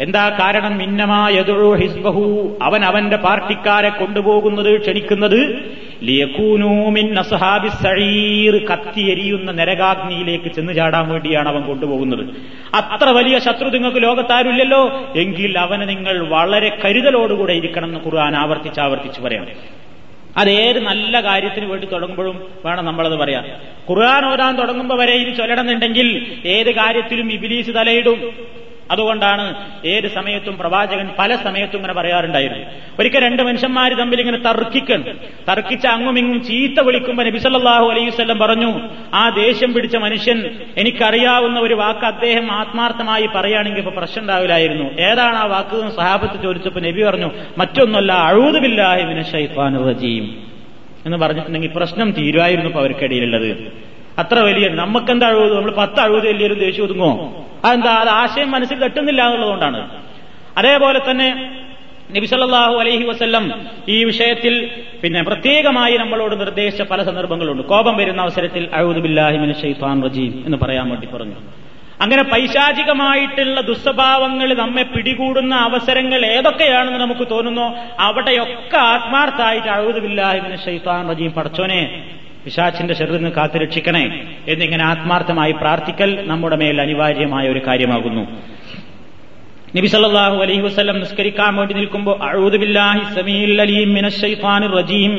[0.00, 0.82] എന്താ കാരണം?
[0.82, 2.58] ഇന്നമായതുഴു ഹിസ്ബഹു.
[2.62, 5.70] അവൻ അവന്റെ പാർട്ടിക്കാരെ കൊണ്ടുപോകുന്നത് ക്ഷണിക്കുന്നത്
[6.02, 12.26] ലിയക്കൂനൂമിൻ അസഹാബി സഴീർ കത്തിയെരിയുന്ന നരകാഗ്നിയിലേക്ക് ചെന്ന് ചാടാൻ വേണ്ടിയാണ് അവൻ കൊണ്ടുപോകുന്നത്.
[12.74, 15.12] അത്ര വലിയ ശത്രു നിങ്ങൾക്ക് ലോകത്താരുമില്ലല്ലോ?
[15.16, 19.46] എങ്കിൽ അവനെ നിങ്ങൾ വളരെ കരുതലോടുകൂടെ ഇരിക്കണം എന്ന് ഖുർആൻ ആവർത്തിച്ച് ആവർത്തിച്ച് പറയാം.
[20.36, 23.44] അതേത് നല്ല കാര്യത്തിന് വേണ്ടി തുടങ്ങുമ്പോഴും വേണം നമ്മളത് പറയാം
[23.90, 28.32] ഖുർആൻ ഓരാൻ തുടങ്ങുമ്പോൾ വരെ ഇത് ചൊല്ലണമെന്നുണ്ടെങ്കിൽ ഏത് കാര്യത്തിലും ഇബിലീസ് തലയിടും.
[28.90, 29.54] അതുകൊണ്ടാണ്
[29.86, 32.66] ഏത് സമയത്തും പ്രവാചകൻ പല സമയത്തും ഇങ്ങനെ പറയാറുണ്ടായിരുന്നു
[32.98, 35.04] ഒരിക്കൽ രണ്ട് മനുഷ്യന്മാർ തമ്മിൽ ഇങ്ങനെ തർക്കിക്കണം.
[35.48, 38.80] തർക്കിച്ച അങ്ങും ഇങ്ങും ചീത്ത വിളിക്കുമ്പോൾ നബിസല്ലാഹു അലൈവല്ലം പറഞ്ഞു
[39.14, 44.84] ആ ദേഷ്യം പിടിച്ച മനുഷ്യൻ എനിക്കറിയാവുന്ന ഒരു വാക്ക് അദ്ദേഹം ആത്മാർത്ഥമായി പറയുകയാണെങ്കിൽ ഇപ്പൊ പ്രശ്നം ഉണ്ടാവില്ലായിരുന്നു.
[44.84, 45.90] ഏതാണ് ആ വാക്ക്?
[45.96, 50.50] സഹാബത്ത് ചോദിച്ചപ്പോൾ നബി പറഞ്ഞു മറ്റൊന്നല്ല അഴുതുമില്ലാഹിമിനെ ഷൈഫാൻ റജീം.
[51.06, 53.89] എന്ന് പറഞ്ഞിട്ടുണ്ടെങ്കിൽ പ്രശ്നം തീരുമായിരുന്നു അവർക്കിടയിലുള്ളത്.
[54.20, 57.10] അത്ര വലിയ നമുക്കെന്താ അഴുത് നമ്മൾ പത്ത് അഴുത് വലിയൊരു ദേഷ്യം ഒതുങ്ങോ
[57.64, 57.92] അതെന്താ?
[57.94, 59.80] അത് ആശയം മനസ്സിൽ തട്ടുന്നില്ല എന്നുള്ളതുകൊണ്ടാണ്.
[60.58, 61.28] അതേപോലെ തന്നെ
[62.16, 63.44] നബിസല്ലാഹു അലൈഹി വസ്ല്ലം
[63.88, 64.54] ഈ വിഷയത്തിൽ
[65.02, 67.62] പിന്നെ പ്രത്യേകമായി നമ്മളോട് നിർദ്ദേശിച്ച പല സന്ദർഭങ്ങളുണ്ട്.
[67.62, 71.38] കോപം വരുന്ന അവസരത്തിൽ അഴുദുബില്ലാഹിമിന് ഷെയ്ഫാൻ റജീം എന്ന് പറയാൻ വേണ്ടി പറഞ്ഞു.
[72.00, 77.66] അങ്ങനെ പൈശാചികമായിട്ടുള്ള ദുസ്വഭാവങ്ങൾ നമ്മെ പിടികൂടുന്ന അവസരങ്ങൾ ഏതൊക്കെയാണെന്ന് നമുക്ക് തോന്നുന്നോ?
[78.00, 81.82] അവിടെയൊക്കെ ആത്മാർത്ഥായിട്ട് അഴുദുബില്ലാഹിമിന് ഷെയ്ഫാൻ റജീം പടച്ചോനെ
[82.44, 84.04] പിശാച്ചിന്റെ ശരീരത്തിൽ നിന്ന് കാത്തുരക്ഷിക്കണേ
[84.48, 88.24] എന്നിങ്ങനെ ആത്മാർത്ഥമായി പ്രാർത്ഥിക്കൽ നമ്മുടെ മേൽ അനിവാര്യമായ ഒരു കാര്യമാകുന്നു.
[89.74, 93.02] നബി സല്ലല്ലാഹു അലൈഹി വസല്ലം നിസ്കരിക്കാൻ വേണ്ടി നിൽക്കുമ്പോൾ അഊദു ബില്ലാഹി
[93.60, 93.92] അലീം
[94.74, 95.12] റജീം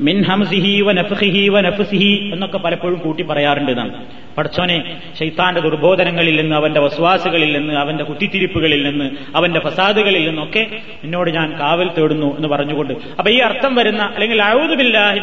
[0.00, 3.88] മിൻ ഹംസിഹി വനഫ്ഖിഹി വനഫ്സിഹി എന്നൊക്കെ പലപ്പോഴും കൂട്ടി പറയാറുണ്ട് നാം
[4.36, 4.76] പടച്ചോനെ
[5.18, 10.62] ശൈത്താന്റെ ദുർബോധനങ്ങളിൽ നിന്ന് അവന്റെ വസ്വാസുകളിൽ നിന്ന് അവന്റെ കുത്തിത്തിരിപ്പുകളിൽ നിന്ന് അവന്റെ ഫസാദുകളിൽ നിന്നൊക്കെ
[11.04, 15.20] എന്നോട് ഞാൻ കാവൽ തേടുന്നു എന്ന് പറഞ്ഞുകൊണ്ട് അപ്പൊ ഈ അർത്ഥം വരുന്ന അല്ലെങ്കിൽ അഊദു ബില്ലാഹി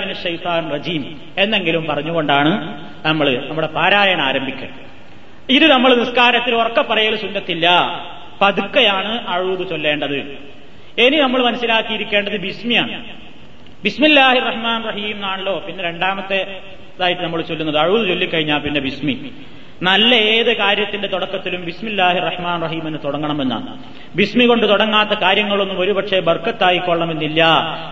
[0.73, 1.03] റജീം
[1.37, 2.53] എന്നെങ്കിലും പറഞ്ഞുകൊണ്ടാണ്
[3.05, 4.81] നമ്മൾ നമ്മുടെ പാരായണം ആരംഭിക്കുന്നത്
[5.49, 7.67] ഇത് നമ്മൾ നിസ്കാരത്തിൽ ഉറക്ക പറയൽ സുന്നത്തില്ല.
[8.43, 10.19] പതുക്കെയാണ് അഴുത് ചൊല്ലേണ്ടത്.
[11.03, 13.03] ഇനി നമ്മൾ മനസ്സിലാക്കിയിരിക്കേണ്ടത് ബിസ്മിയാണ്.
[13.83, 16.61] ബിസ്മില്ലാഹി റഹ്മാൻ റഹീം ആണല്ലോ പിന്നെ രണ്ടാമത്തെ
[16.97, 17.77] ഇതായിട്ട് നമ്മൾ ചൊല്ലുന്നത്.
[17.77, 19.31] അഴുത് ചൊല്ലിക്കഴിഞ്ഞാൽ പിന്നെ ബിസ്മി.
[19.81, 23.71] നല്ല ഏത് കാര്യത്തിന്റെ തുടക്കത്തിലും ബിസ്മില്ലാഹി റഹ്മാൻ റഹീം എന്ന് തുടങ്ങണമെന്നാണ്.
[24.15, 27.41] ബിസ്മി കൊണ്ട് തുടങ്ങാത്ത കാര്യങ്ങളൊന്നും ഒരുപക്ഷെ ബർക്കത്തായിക്കൊള്ളണമെന്നില്ല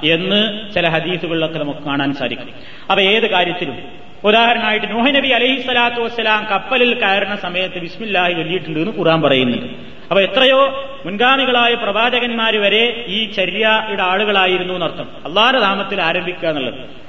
[0.04, 0.40] എന്ന്
[0.74, 2.54] ചില ഹദീസുകളിലൊക്കെ നമുക്ക് കാണാൻ സാധിക്കും.
[2.90, 3.78] അപ്പൊ ഏത് കാര്യത്തിലും
[4.24, 9.66] ഉദാഹരണമായിട്ട് നൂഹ് നബി അലൈഹി സ്വലാത്തു വസ്സലാം കപ്പലിൽ കയറുന്ന സമയത്ത് ബിസ്മില്ലാഹി ചൊല്ലിയിട്ടുണ്ട് എന്ന് ഖുറാൻ പറയുന്നുണ്ട്.
[10.10, 10.60] അപ്പൊ എത്രയോ
[11.06, 15.08] മുൻഗാമികളായ പ്രവാചകന്മാർ വരെ ഈ ചര്യയുടെ ആളുകളായിരുന്നു എന്നർത്ഥം.
[15.26, 17.02] അള്ളാഹുടെ നാമത്തിൽ ആരംഭിക്കുക എന്നുള്ളത്.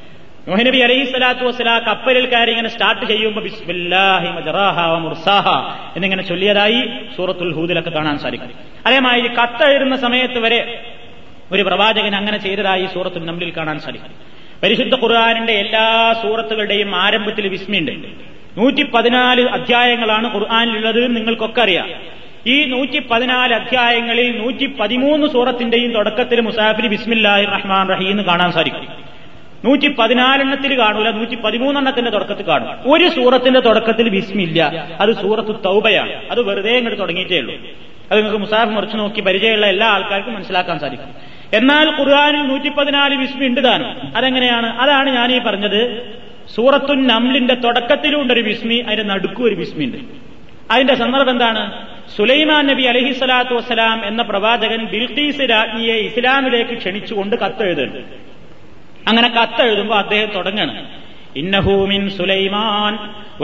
[0.67, 5.49] നബി അലൈഹി സ്വലാത്തു വസ്സലാ കപ്പലിൽ കയറി ഇങ്ങനെ സ്റ്റാർട്ട് ചെയ്യുമ്പോൾ ബിസ്മില്ലാഹി മജറാഹ മുർസാഹ
[5.97, 6.81] എന്നിങ്ങനെ ചൊല്ലിയതായി
[7.17, 8.51] സൂറത്തുൽ ഹൂദിലൊക്കെ കാണാൻ സാധിക്കും.
[8.87, 10.61] അതേമാതിരി കത്തെഴുതുന്ന സമയത്ത് വരെ
[11.53, 14.33] ഒരു പ്രവാചകൻ അങ്ങനെ ചെയ്തതായി സൂറത്തുൽ നംലിൽ കാണാൻ സാധിക്കും.
[14.63, 17.93] പരിശുദ്ധ ഖുർആാനിന്റെ എല്ലാ സൂറത്തുകളുടെയും ആരംഭത്തിൽ വിസ്മിയുണ്ട്.
[18.59, 21.91] നൂറ്റി പതിനാല് അധ്യായങ്ങളാണ് ഖുർആാനിലുള്ളത് നിങ്ങൾക്കൊക്കെ അറിയാം.
[22.47, 28.89] ഈ നൂറ്റി പതിനാല് അധ്യായങ്ങളിൽ നൂറ്റി പതിമൂന്ന് സൂറത്തിന്റെയും തുടക്കത്തിൽ മുസാഫിർ ബിസ്മില്ലാഹി റഹ്മാൻ റഹീം എന്ന് കാണാൻ സാധിക്കും.
[29.65, 32.93] നൂറ്റി പതിനാലെണ്ണത്തിൽ കാണൂല നൂറ്റി പതിമൂന്നെണ്ണത്തിന്റെ തുടക്കത്തിൽ കാണും.
[32.93, 34.63] ഒരു സൂറത്തിന്റെ തുടക്കത്തിൽ ബിസ്മില്ല
[35.01, 36.13] അത് സൂറത്ത് തൗബയാണ്.
[36.31, 37.55] അത് വെറുതെ ഇങ്ങോട്ട് തുടങ്ങിയിട്ടേ ഉള്ളൂ.
[38.11, 41.32] അത് നിങ്ങൾക്ക് മുസാഫ് മറിച്ച് നോക്കി പരിചയമുള്ള എല്ലാ ആൾക്കാർക്കും മനസ്സിലാക്കാൻ സാധിക്കും.
[41.53, 44.17] എന്നാൽ ഖുർആാനിൽ നൂറ്റി പതിനാല് വിസ്മി ഉണ്ട് താനും.
[44.17, 44.67] അതെങ്ങനെയാണ്?
[44.67, 46.13] അതാണ് ഞാൻ ഈ പറഞ്ഞത്.
[46.55, 49.97] സൂറത്തുൻ നംലിന്റെ തുടക്കത്തിലുണ്ട് ഒരു വിസ്മി അതിന്റെ നടുക്കും ഒരു വിസ്മി ഉണ്ട്.
[50.71, 51.87] അതിന്റെ സന്ദർഭം എന്താണ്?
[52.17, 58.17] സുലൈമാൻ നബി അലഹി സ്വലാത്തു വസ്സലാം എന്ന പ്രവാചകൻ ബിൽഖീസ് രാജ്ഞിയെ ഇസ്ലാമിലേക്ക് ക്ഷണിച്ചുകൊണ്ട് കത്തെഴുതുന്നുണ്ട്
[59.09, 60.87] അങ്ങനെ കത്തെഴുതുമ്പോൾ അദ്ദേഹം തുടങ്ങണം.
[61.37, 62.99] ഇന്നഹൂമിൻ സുലൈമാൻ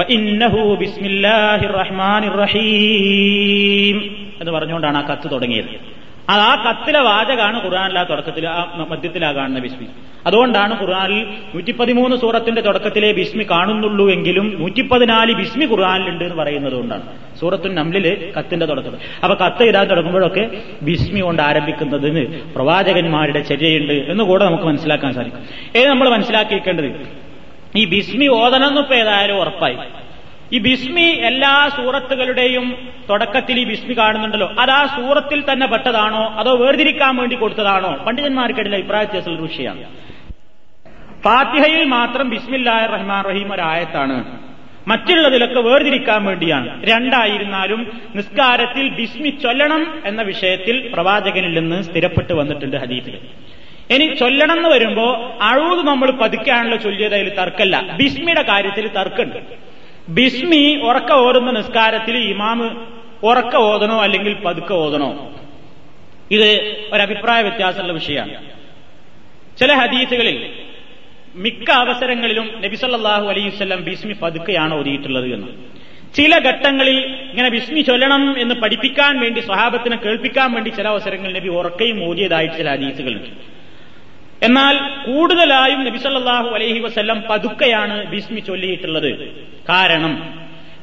[0.09, 5.98] ഇന്നഹു ബിസ്മില്ലാഹിർ റഹ്മാനിർ റഹീം എന്ന് പറഞ്ഞുകൊണ്ടാണ് ആ കത്ത് തുടങ്ങിയത്.
[6.29, 9.87] അത് ആ കത്തിലെ വാചകാണ് ഖുർആാനിലെ തുടക്കത്തിൽ ആ മധ്യത്തിലാ കാണുന്ന ബിസ്മി.
[10.27, 17.03] അതുകൊണ്ടാണ് ഖുർആാനിൽ നൂറ്റിപ്പതിമൂന്ന് സൂറത്തിന്റെ തുടക്കത്തിലെ ബിസ്മി കാണുന്നുള്ളൂ എങ്കിലും നൂറ്റിപ്പതിനാല് ബിസ്മി ഖുർആാനിലുണ്ട് എന്ന് പറയുന്നത് കൊണ്ടാണ്.
[17.41, 20.51] സൂറത്തു നമ്ലിൽ കത്തിന്റെ തുടക്കത്തിൽ അപ്പൊ കത്ത് ഇടാൻ തുടങ്ങുമ്പോഴൊക്കെ
[20.83, 25.41] ബിസ്മി കൊണ്ട് ആരംഭിക്കുന്നതിന് പ്രവാചകന്മാരുടെ ചര്യയുണ്ട് എന്ന് കൂടെ നമുക്ക് മനസ്സിലാക്കാൻ സാധിക്കും.
[25.77, 26.91] ഏത് നമ്മൾ മനസ്സിലാക്കിയിരിക്കേണ്ടത്
[27.77, 29.77] ഈ ബിസ്മി ഓതനം ഇപ്പൊ ഏതായാലും ഉറപ്പായി.
[30.53, 34.53] ഈ ബിസ്മി എല്ലാ സൂറത്തുകളുടെയും തുടക്കത്തിൽ ഈ ബിസ്മി കാണുന്നുണ്ടല്ലോ.
[34.59, 36.35] അത് ആ സൂറത്തിൽ തന്നെ പെട്ടതാണോ?
[36.37, 38.05] അതോ വേർതിരിക്കാൻ വേണ്ടി കൊടുത്തതാണോ?
[38.07, 39.85] പണ്ഡിതന്മാർക്കിടയിൽ അഭിപ്രായ വ്യത്യാസമുള്ള വിഷയമാണ്.
[41.23, 44.39] ഫാത്തിഹയിൽ മാത്രം ബിസ്മില്ലാഹിർ റഹ്മാൻ റഹീം ഒരായത്താണ്.
[44.89, 46.87] മറ്റുള്ളതിലൊക്കെ വേർതിരിക്കാൻ വേണ്ടിയാണ്.
[46.91, 53.19] രണ്ടായിരുന്നാലും നിസ്കാരത്തിൽ ബിസ്മി ചൊല്ലണം എന്ന വിഷയത്തിൽ പ്രവാചകനിൽ നിന്ന് സ്ഥിരപ്പെട്ട് വന്നിട്ടുണ്ട് ഹദീഫിൽ.
[53.91, 59.68] ഇനി ചൊല്ലണം എന്ന് വരുമ്പോ അഴുത് നമ്മൾ പതുക്കാണല്ലോ ചൊല്ലിയത് അതിൽ തർക്കല്ല ബിസ്മിയുടെ കാര്യത്തിൽ തർക്കമുണ്ട്.
[60.09, 62.71] ബിസ്മി ഉറക്ക ഓതുന്ന നിസ്കാരത്തിൽ ഇമാമ്
[63.27, 65.33] ഉറക്ക ഓതണോ അല്ലെങ്കിൽ പതുക്കെ ഓതണോ?
[66.31, 68.51] ഇത് ഒരഭിപ്രായ വ്യത്യാസമുള്ള വിഷയമാണ്.
[69.59, 70.53] ചില ഹദീസുകളിൽ
[71.35, 75.49] മിക്ക അവസരങ്ങളിലും നബിസല്ലാഹു അലൈവല്ലം ബിസ്മി പതുക്കെയാണ് ഓതിയിട്ടുള്ളത് എന്ന്.
[76.15, 82.09] ചില ഘട്ടങ്ങളിൽ ഇങ്ങനെ ബിസ്മി ചൊല്ലണം എന്ന് പഠിപ്പിക്കാൻ വേണ്ടി സ്വഹാബത്തിനെ കേൾപ്പിക്കാൻ വേണ്ടി ചില അവസരങ്ങളിൽ നബി ഉറക്കയും
[82.09, 83.58] ഓതിയതായിട്ട് ചില ഹദീസുകളുണ്ട്.
[84.43, 84.75] എന്നാൽ
[85.07, 89.11] കൂടുതലായും നബിസല്ലാഹു അലൈഹി വസ്ല്ലം പതുക്കെയാണ് ബിസ്മി ചൊല്ലിയിട്ടുള്ളത്.
[89.71, 90.13] കാരണം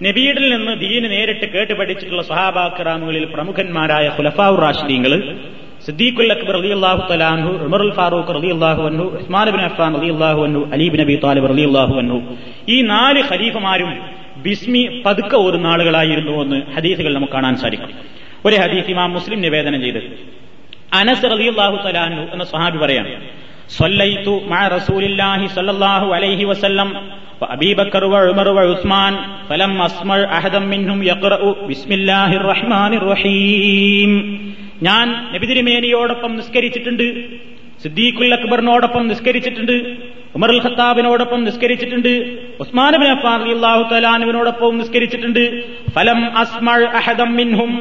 [0.03, 5.13] നബീഡിൽ നിന്ന് ദീന് നേരിട്ട് കേട്ട് പഠിച്ചിട്ടുള്ള സഹാബാക്രാമുകളിൽ പ്രമുഖന്മാരായ ഖുലഫാഉർ റാഷിദീങ്ങൾ
[5.85, 10.83] സിദ്ദീഖുൽ അക്ബർ റളിയല്ലാഹു തആലാഹു ഉമറുൽ ഫാറൂഖ് റലി അള്ളാഹു അൻഹു ഉസ്മാൻ ബിൻ അഫ്ഫാൻ റളിയല്ലാഹു അൻഹു അലി
[10.83, 12.17] ഇബ്നു അബി താലിബ് റളിയല്ലാഹു അൻഹു.
[12.69, 13.91] ഈ നാല് ഖലീഫമാരും
[14.37, 17.91] ബിസ്മി പതുക്കെ ഓരുന്ന ആളുകളായിരുന്നു എന്ന് ഹദീസുകൾ നമുക്ക് കാണാൻ സാധിക്കും.
[18.45, 20.01] ഒരു ഹദീസ് ഇമാം മുസ്ലിം നിവേദനം ചെയ്ത്.
[20.93, 23.13] അനസ് റലി അള്ളാഹു തലാഹു എന്ന സ്വഹാബി പറയാണ്
[23.72, 26.88] صليت مع رسول الله صلى الله عليه وسلم
[27.40, 29.12] وأبي بكر وعمر وعثمان
[29.48, 34.10] فلم أسمع أحدا منهم يقرأ بسم الله الرحمن الرحيم
[34.82, 37.06] ഞാൻ നബിതിരുമേനിയോടൊപ്പം നിസ്കരിച്ചിട്ടുണ്ട്
[37.82, 39.74] സിദ്ദീഖുൽ അക്ബറിനോടൊപ്പം നിസ്കരിച്ചിട്ടുണ്ട്
[40.36, 42.12] ഉമർ അൽ ഖത്താബിനോടൊപ്പം നിസ്കരിച്ചിട്ടുണ്ട്
[42.62, 45.42] ഉസ്മാൻ ബിൻ അഫ്ഫാൻ റളിയല്ലാഹു തആലാനുവിനോടൊപ്പം നിസ്കരിച്ചിട്ടുണ്ട്
[45.96, 47.72] ഫലം അസ്മൾ അഹദം മിൻഹും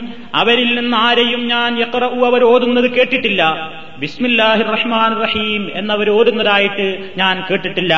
[0.41, 3.41] അവരിൽ നിന്ന് ആരെയും ഞാൻ യഖറഉ അവർ ഓതുന്നത് കേട്ടിട്ടില്ല
[3.98, 7.94] ബിസ്മില്ലാഹിർ റഹ്മാൻ റഹീം എന്നവർ ഓതുന്നതായിട്ട് ഞാൻ കേട്ടിട്ടില്ല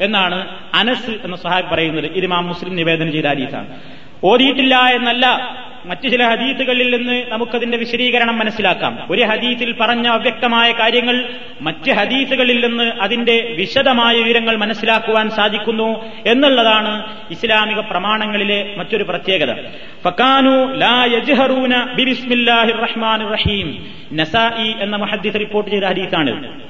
[0.00, 2.04] എന്നാണ് അനസ് എന്ന സഹാബ് പറയുന്നത്.
[2.04, 3.66] ഇമാം മുസ്ലിം നിവേദനം ചെയ്ത ഹദീസാണ്.
[4.24, 5.26] ഓതിയിട്ടില്ല എന്നല്ല
[5.86, 8.98] മറ്റു ചില ഹദീസുകളിൽ നിന്ന് നമുക്കതിന്റെ വിശദീകരണം മനസ്സിലാക്കാം.
[9.10, 11.28] ഒരു ഹദീസിൽ പറഞ്ഞ അവ്യക്തമായ കാര്യങ്ങൾ
[11.60, 19.54] മറ്റ് ഹദീസുകളിൽ നിന്ന് അതിന്റെ വിശദമായ വിവരങ്ങൾ മനസ്സിലാക്കുവാൻ സാധിക്കുന്നു എന്നുള്ളതാണ് ഇസ്ലാമിക പ്രമാണങ്ങളിലെ മറ്റൊരു പ്രത്യേകത.
[20.04, 23.86] ഫക്കാനു ലാ യജ്ഹറൂന ബിസ്മില്ലാഹിർ റഹ്മാനിർ റഹീം.
[24.12, 26.62] നസായി എന്ന മുഹദ്ദിസ് റിപ്പോർട്ട് ചെയ്ത ഹദീസാണ്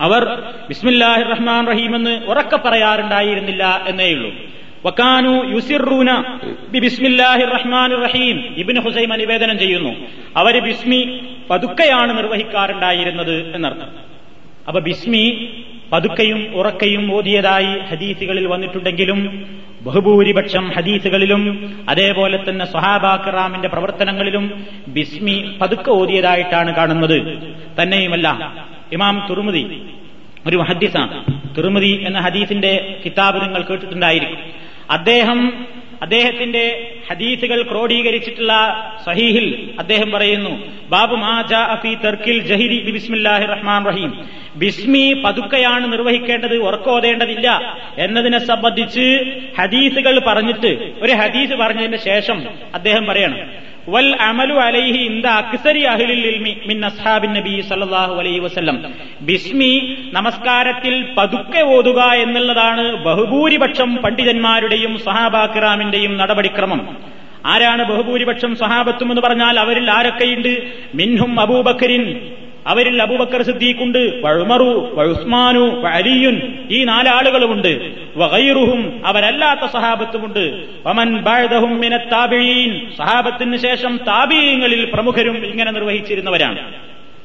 [0.00, 4.59] അവർ ബിസ്മില്ലാഹിർ റഹ്മാൻ റഹീം എന്ന് ഉറക്കെ പറയാറുണ്ടായിരുന്നില്ല എന്നേയുള്ളൂ.
[4.86, 6.10] വക്കാനു യുസിറൂന
[6.84, 9.92] ബിസ്മില്ലാഹി റഹ്മാൻ റഹീം ഇബിന് ഹുസൈമ നിവേദനം ചെയ്യുന്നു.
[10.36, 11.00] അവർ ബിസ്മി
[11.50, 13.90] പതുക്കെയാണ് നിർവഹിക്കാറുണ്ടായിരുന്നത് എന്നർത്ഥം.
[14.68, 15.24] അപ്പൊ ബിസ്മി
[15.92, 19.20] പതുക്കയും ഉറക്കയും ഓതിയതായി ഹദീസുകളിൽ വന്നിട്ടുണ്ടെങ്കിലും
[19.82, 21.42] ബഹുഭൂരിപക്ഷം ഹദീസുകളിലും
[21.88, 24.44] അതേപോലെ തന്നെ സഹാബാക്കറാമിന്റെ പ്രവർത്തനങ്ങളിലും
[24.88, 27.18] ബിസ്മി പതുക്കെ ഓതിയതായിട്ടാണ് കാണുന്നത്.
[27.78, 28.28] തന്നെയുമല്ല
[28.92, 29.64] ഇമാം തുറുമതി
[30.46, 31.16] ഒരു ഹദീസാണ്
[31.56, 32.72] തുറുമതി എന്ന ഹദീസിന്റെ
[33.04, 34.59] കിതാബ് നിങ്ങൾ കേട്ടിട്ടുണ്ടായിരിക്കും.
[34.90, 35.40] അദ്ദേഹം
[36.02, 36.62] അദ്ദേഹത്തിന്റെ
[37.08, 38.52] ഹദീസുകൾ ക്രോഡീകരിച്ചിട്ടുള്ള
[39.06, 39.46] സഹീഹിൽ
[39.78, 40.52] അദ്ദേഹം പറയുന്നു
[40.88, 44.12] ബാബു മാജാ അഫി തർക്കിൽ ജഹിരി ബിസ്മില്ലാഹി റഹ്മാൻ റഹീം.
[44.54, 47.48] ബിസ്മി പതുക്കെയാണ് നിർവഹിക്കേണ്ടത് ഉറക്കോതേണ്ടതില്ല
[47.98, 49.04] എന്നതിനെ സംബന്ധിച്ച്
[49.58, 50.70] ഹദീസുകൾ പറഞ്ഞിട്ട്
[51.00, 52.38] ഒരു ഹദീസ് പറഞ്ഞതിന് ശേഷം
[52.74, 53.38] അദ്ദേഹം പറയണം
[53.88, 58.84] വൽ അമലു അലൈഹി ഇന്ത അക്സരി അഹ്ലിൽ മിൻ അസ്ഹാബിൻ നബി സല്ലല്ലാഹു അലൈഹി വസല്ലം.
[59.20, 66.96] ബിസ്മി നമസ്കാരത്തിൽ പതുക്കെ ഓതുക എന്നുള്ളതാണ് ബഹുഭൂരിപക്ഷം പണ്ഡിതന്മാരുടെയും സഹാബാക്കിറാമിന്റെയും നടപടിക്രമം.
[67.46, 70.72] ആരാണ് ബഹുഭൂരിപക്ഷം സഹാബത്തും എന്ന് പറഞ്ഞാൽ അവരിൽ ആരൊക്കെയുണ്ട്?
[70.94, 72.30] മിൻഹും അബൂബക്കരിൻ
[72.66, 76.40] അവരിൽ അബൂബക്കർ സിദ്ദീഖുണ്ട് വഴുമറു വഴുസ്മാനു അലിയുൻ
[76.70, 77.92] ഈ നാലാളുകളുമുണ്ട്.
[78.16, 80.64] വഗൈറുഹും അവരല്ലാത്ത സഹാബത്തുമുണ്ട്.
[80.86, 82.90] വമൻ ബാഴ്ദഹും മിന താബിഈൻ.
[82.98, 86.74] സഹാബത്തിന് ശേഷം താബിഈങ്ങളിൽ പ്രമുഖരും ഇങ്ങനെ നിർവഹിച്ചിരുന്നവരാണ്.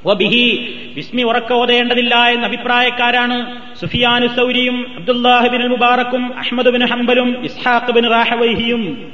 [0.07, 8.09] വബിഹി ബിസ്മി ഉറക്ക ഓതേണ്ടതില്ല എന്ന അഭിപ്രായക്കാരാണ് സുഫിയാനു സൗരിയും അബ്ദുല്ലാഹിബിൻ മുബാറക്കും അഹമ്മദ് ബിൻ ഹംബലും ഇസ്ഹാഖ് ബിൻ
[8.09, 9.11] റാഹവൈഹിയും.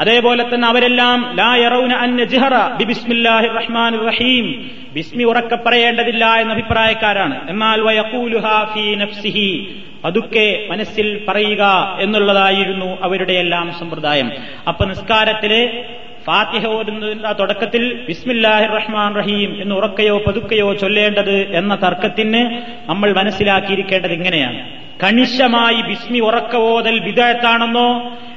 [0.00, 4.70] അതേപോലെ തന്നെ അവരെല്ലാം ലാ യറൗന അന്ന ജിഹറ ബിസ്മില്ലാഹിർ റഹ്മാനിർ റഹീം.
[4.92, 7.50] ബിസ്മി ഉറക്കെ പറയേണ്ടതില്ല എന്ന അഭിപ്രായക്കാരാണ്.
[7.50, 14.32] എന്നാൽ വയഖൂലുഹ ഫീ നഫ്സിഹി പതുക്കെ മനസ്സിൽ പറയുക എന്നുള്ളതായിരുന്നു അവരുടെ എല്ലാം സമ്പ്രദായം.
[14.68, 15.84] അപ്പൊ നിസ്കാരത്തിലെ
[16.26, 24.83] ഫാത്തിഹ ഓരുന്നതിന്റെ തുടക്കത്തിൽ ബിസ്മില്ലാഹിർ റഹ്മാൻ റഹീം എന്ന് ഉറക്കയോ പതുക്കയോ ചൊല്ലേണ്ടത് എന്ന തർക്കത്തിന് നമ്മൾ മനസ്സിലാക്കിയിരിക്കേണ്ടത് ഇങ്ങനെയാണ്.
[25.02, 27.86] കണിശമായി ബിസ്മി ഉറക്കവോതൽ ഭിസ്മി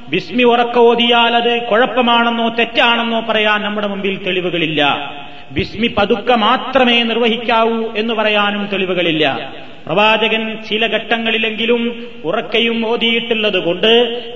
[0.08, 4.82] ബിസ്മി ഉറക്ക ഓതിയാൽ അത് കുഴപ്പമാണെന്നോ തെറ്റാണെന്നോ പറയാൻ നമ്മുടെ മുമ്പിൽ തെളിവുകളില്ല.
[5.52, 9.52] ബിസ്മി പതുക്കെ മാത്രമേ നിർവഹിക്കാവൂ എന്ന് പറയാനും തെളിവുകളില്ല.
[9.86, 11.82] പ്രവാചകൻ ചില ഘട്ടങ്ങളിലെങ്കിലും
[12.24, 13.90] ഉറക്കയും ഓതിയിട്ടുള്ളത് കൊണ്ട്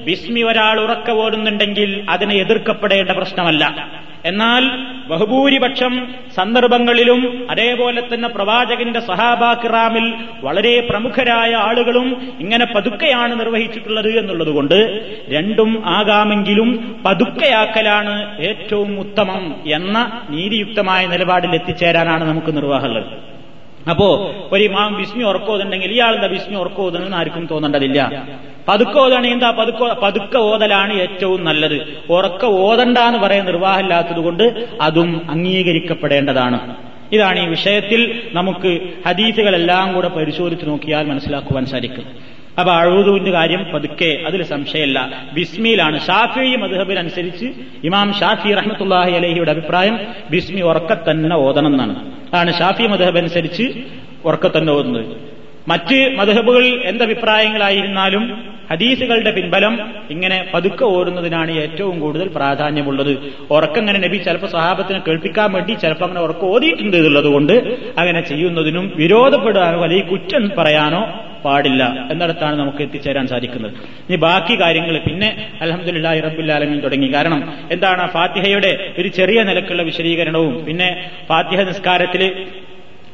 [0.05, 3.65] ബിസ്മി ഒരാൾ ഉറക്ക ഓടുന്നുണ്ടെങ്കിൽ അതിനെ എതിർക്കപ്പെടേണ്ട പ്രശ്നമല്ല.
[4.25, 4.65] എന്നാൽ
[5.09, 14.79] ബഹുഭൂരിപക്ഷം സന്ദർഭങ്ങളിലും അതേപോലെ തന്നെ പ്രവാചകന്റെ സഹാബാക്കിറാമിൽ വളരെ പ്രമുഖരായ ആളുകളും ഇങ്ങനെ പതുക്കെയാണ് നിർവഹിച്ചിട്ടുള്ളത് എന്നുള്ളതുകൊണ്ട്
[15.29, 23.33] രണ്ടും ആകാമെങ്കിലും പതുക്കെയാക്കലാണ് ഏറ്റവും ഉത്തമം എന്ന നീതിയുക്തമായ നിലപാടിൽ എത്തിച്ചേരാനാണ് നമുക്ക് നിർവാഹമുള്ളത്.
[23.91, 28.23] അപ്പോ ഒരു ഇമാം വിസ്മി ഉറക്കോതുണ്ടെങ്കിൽ ഇയാളെന്താ വിസ്മി ഉറക്കോതെന്ന് ആർക്കും തോന്നേണ്ടതില്ല.
[28.69, 31.97] പതുക്കെ ഓതാണ് എന്താ പതുക്കെ പതുക്കെ ഓതലാണ് ഏറ്റവും നല്ലത്.
[32.11, 36.77] ഉറക്ക ഓതണ്ട എന്ന് പറയാൻ നിർവാഹമില്ലാത്തതുകൊണ്ട് അതും അംഗീകരിക്കപ്പെടേണ്ടതാണ്.
[37.13, 42.05] ഇതാണ് ഈ വിഷയത്തിൽ നമുക്ക് ഹദീസുകളെല്ലാം കൂടെ പരിശോധിച്ച് നോക്കിയാൽ മനസ്സിലാക്കുവാൻ സാധിക്കും.
[42.59, 45.29] അപ്പൊ അഴുതുവിന്റെ കാര്യം പതുക്കെ അതിൽ സംശയമല്ല.
[45.33, 46.07] ബിസ്മിയിലാണ്.
[46.07, 47.53] ഷാഫി മധുഹബിൽ അനുസരിച്ച്
[47.85, 49.99] ഇമാം ഷാഫി റഹ്മത്തുല്ലാഹി അലഹിയുടെ അഭിപ്രായം
[50.31, 52.13] ബിസ്മി ഉറക്ക തന്നെ ഓതണം എന്നാണ്.
[52.33, 53.63] അതാണ് ഷാഫി മധുഹബ് അനുസരിച്ച്
[54.25, 55.33] ഉറക്ക തന്നെ ഓതുന്നത്.
[55.69, 59.75] മറ്റ് മധുഹബുകൾ എന്തഭിപ്രായങ്ങളായിരുന്നാലും ഹദീസുകളുടെ പിൻബലം
[60.11, 63.13] ഇങ്ങനെ പതുക്കെ ഓരുന്നതിനാണ് ഏറ്റവും കൂടുതൽ പ്രാധാന്യമുള്ളത്.
[63.51, 67.53] ഉറക്കങ്ങനെ നബി ചിലപ്പോൾ സഹാബത്തിനെ കേൾപ്പിക്കാൻ വേണ്ടി ചിലപ്പോൾ അങ്ങനെ ഉറക്കം ഓതിയിട്ടുണ്ട് എന്നുള്ളതുകൊണ്ട്
[67.99, 71.03] അങ്ങനെ ചെയ്യുന്നതിനും വിരോധപ്പെടാനോ അല്ലെങ്കിൽ കുറ്റം പറയാനോ
[71.45, 72.09] പാടില്ല.
[72.13, 73.73] എന്നിടത്താണ് നമുക്ക് എത്തിച്ചേരാൻ സാധിക്കുന്നത്.
[74.09, 75.29] ഇനി ബാക്കി കാര്യങ്ങൾ പിന്നെ
[75.61, 77.09] അലഹമുല്ലാ ഇറബുല്ലാലമീൻ തുടങ്ങി.
[77.15, 82.23] കാരണം എന്താണ് ഫാത്തിഹയുടെ ഒരു ചെറിയ നിലക്കുള്ള വിശദീകരണവും പിന്നെ ഫാത്തിഹ നിസ്കാരത്തിൽ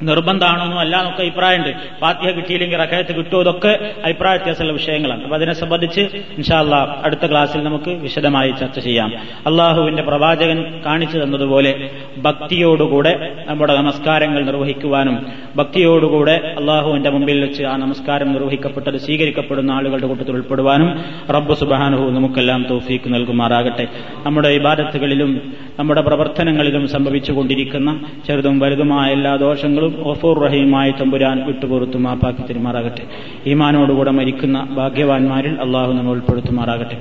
[0.02, 1.76] നിർബന്ധമാണോന്നും അല്ല എന്നൊക്കെ അഭിപ്രായമുണ്ട്.
[2.00, 5.22] ഫാത്തിഹ കിട്ടിയില്ലെങ്കിൽ റക്കയത്ത് കിട്ടുമോ ഇതൊക്കെ അഭിപ്രായ വ്യത്യാസമുള്ള വിഷയങ്ങളാണ്.
[5.22, 6.00] അപ്പൊ അതിനെ സംബന്ധിച്ച്
[6.36, 9.12] ഇൻഷാല്ല അടുത്ത ക്ലാസ്സിൽ നമുക്ക് വിശദമായി ചർച്ച ചെയ്യാം.
[9.46, 13.12] അള്ളാഹുവിന്റെ പ്രവാചകൻ കാണിച്ചു തന്നതുപോലെ ഭക്തിയോടുകൂടെ
[13.46, 15.26] നമ്മുടെ നമസ്കാരങ്ങൾ നിർവഹിക്കുവാനും
[15.56, 23.14] ഭക്തിയോടുകൂടെ അള്ളാഹുവിന്റെ മുമ്പിൽ വെച്ച് ആ നമസ്കാരം നിർവഹിക്കപ്പെട്ടത് സ്വീകരിക്കപ്പെടുന്ന ആളുകളുടെ കൂട്ടത്തിൽ ഉൾപ്പെടുവാനും റബ്ബ് സുബാനുഹു നമുക്കെല്ലാം തോഫീക്ക്
[23.14, 23.86] നൽകുമാറാകട്ടെ.
[24.26, 33.03] നമ്മുടെ ഇബാദത്തുകളിലും നമ്മുടെ പ്രവർത്തനങ്ങളിലും സംഭവിച്ചുകൊണ്ടിരിക്കുന്ന ചെറുതും വലുതുമായ എല്ലാ ദോഷങ്ങളും ഓഫൂർ റഹീമായി തമ്പുരാൻ വിട്ടുപുറത്തു മാപ്പാക്കി തിരുമാറാകട്ടെ
[33.51, 36.97] ഈമാനോടുകൂടെ മരിക്കുന്ന ഭാഗ്യവാന്മാരിൽ അള്ളാഹു നമ്മെ ഉൾപ്പെടുത്തുമാറാകട്ടെ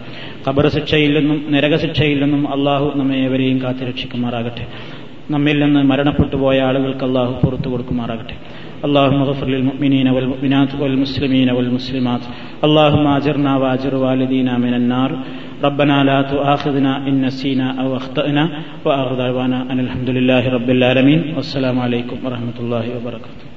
[0.47, 4.67] ഖബർ ശിക്ഷയിൽ നിന്നും നരകശിക്ഷയിൽ നിന്നും അള്ളാഹു നമ്മെ ഏവരെയും കാത്തുരക്ഷിക്കുമാറാകട്ടെ
[5.31, 8.37] നമ്മിൽ നിന്ന് മരണപ്പെട്ടു പോയ ആളുകൾക്ക് അള്ളാഹു പുറത്തു കൊടുക്കുമാറാകട്ടെ
[8.87, 12.23] اللهم اغفر للمؤمنين والمؤمنات والمسلمين والمسلمات
[12.67, 15.11] اللهم اجرنا واجر والدينا من النار
[15.64, 18.44] ربنا لا تؤاخذنا إن نسينا أو أخطأنا
[19.18, 23.57] دعوانا أن الحمد لله رب العالمين والسلام عليكم ورحمة الله وبركاته.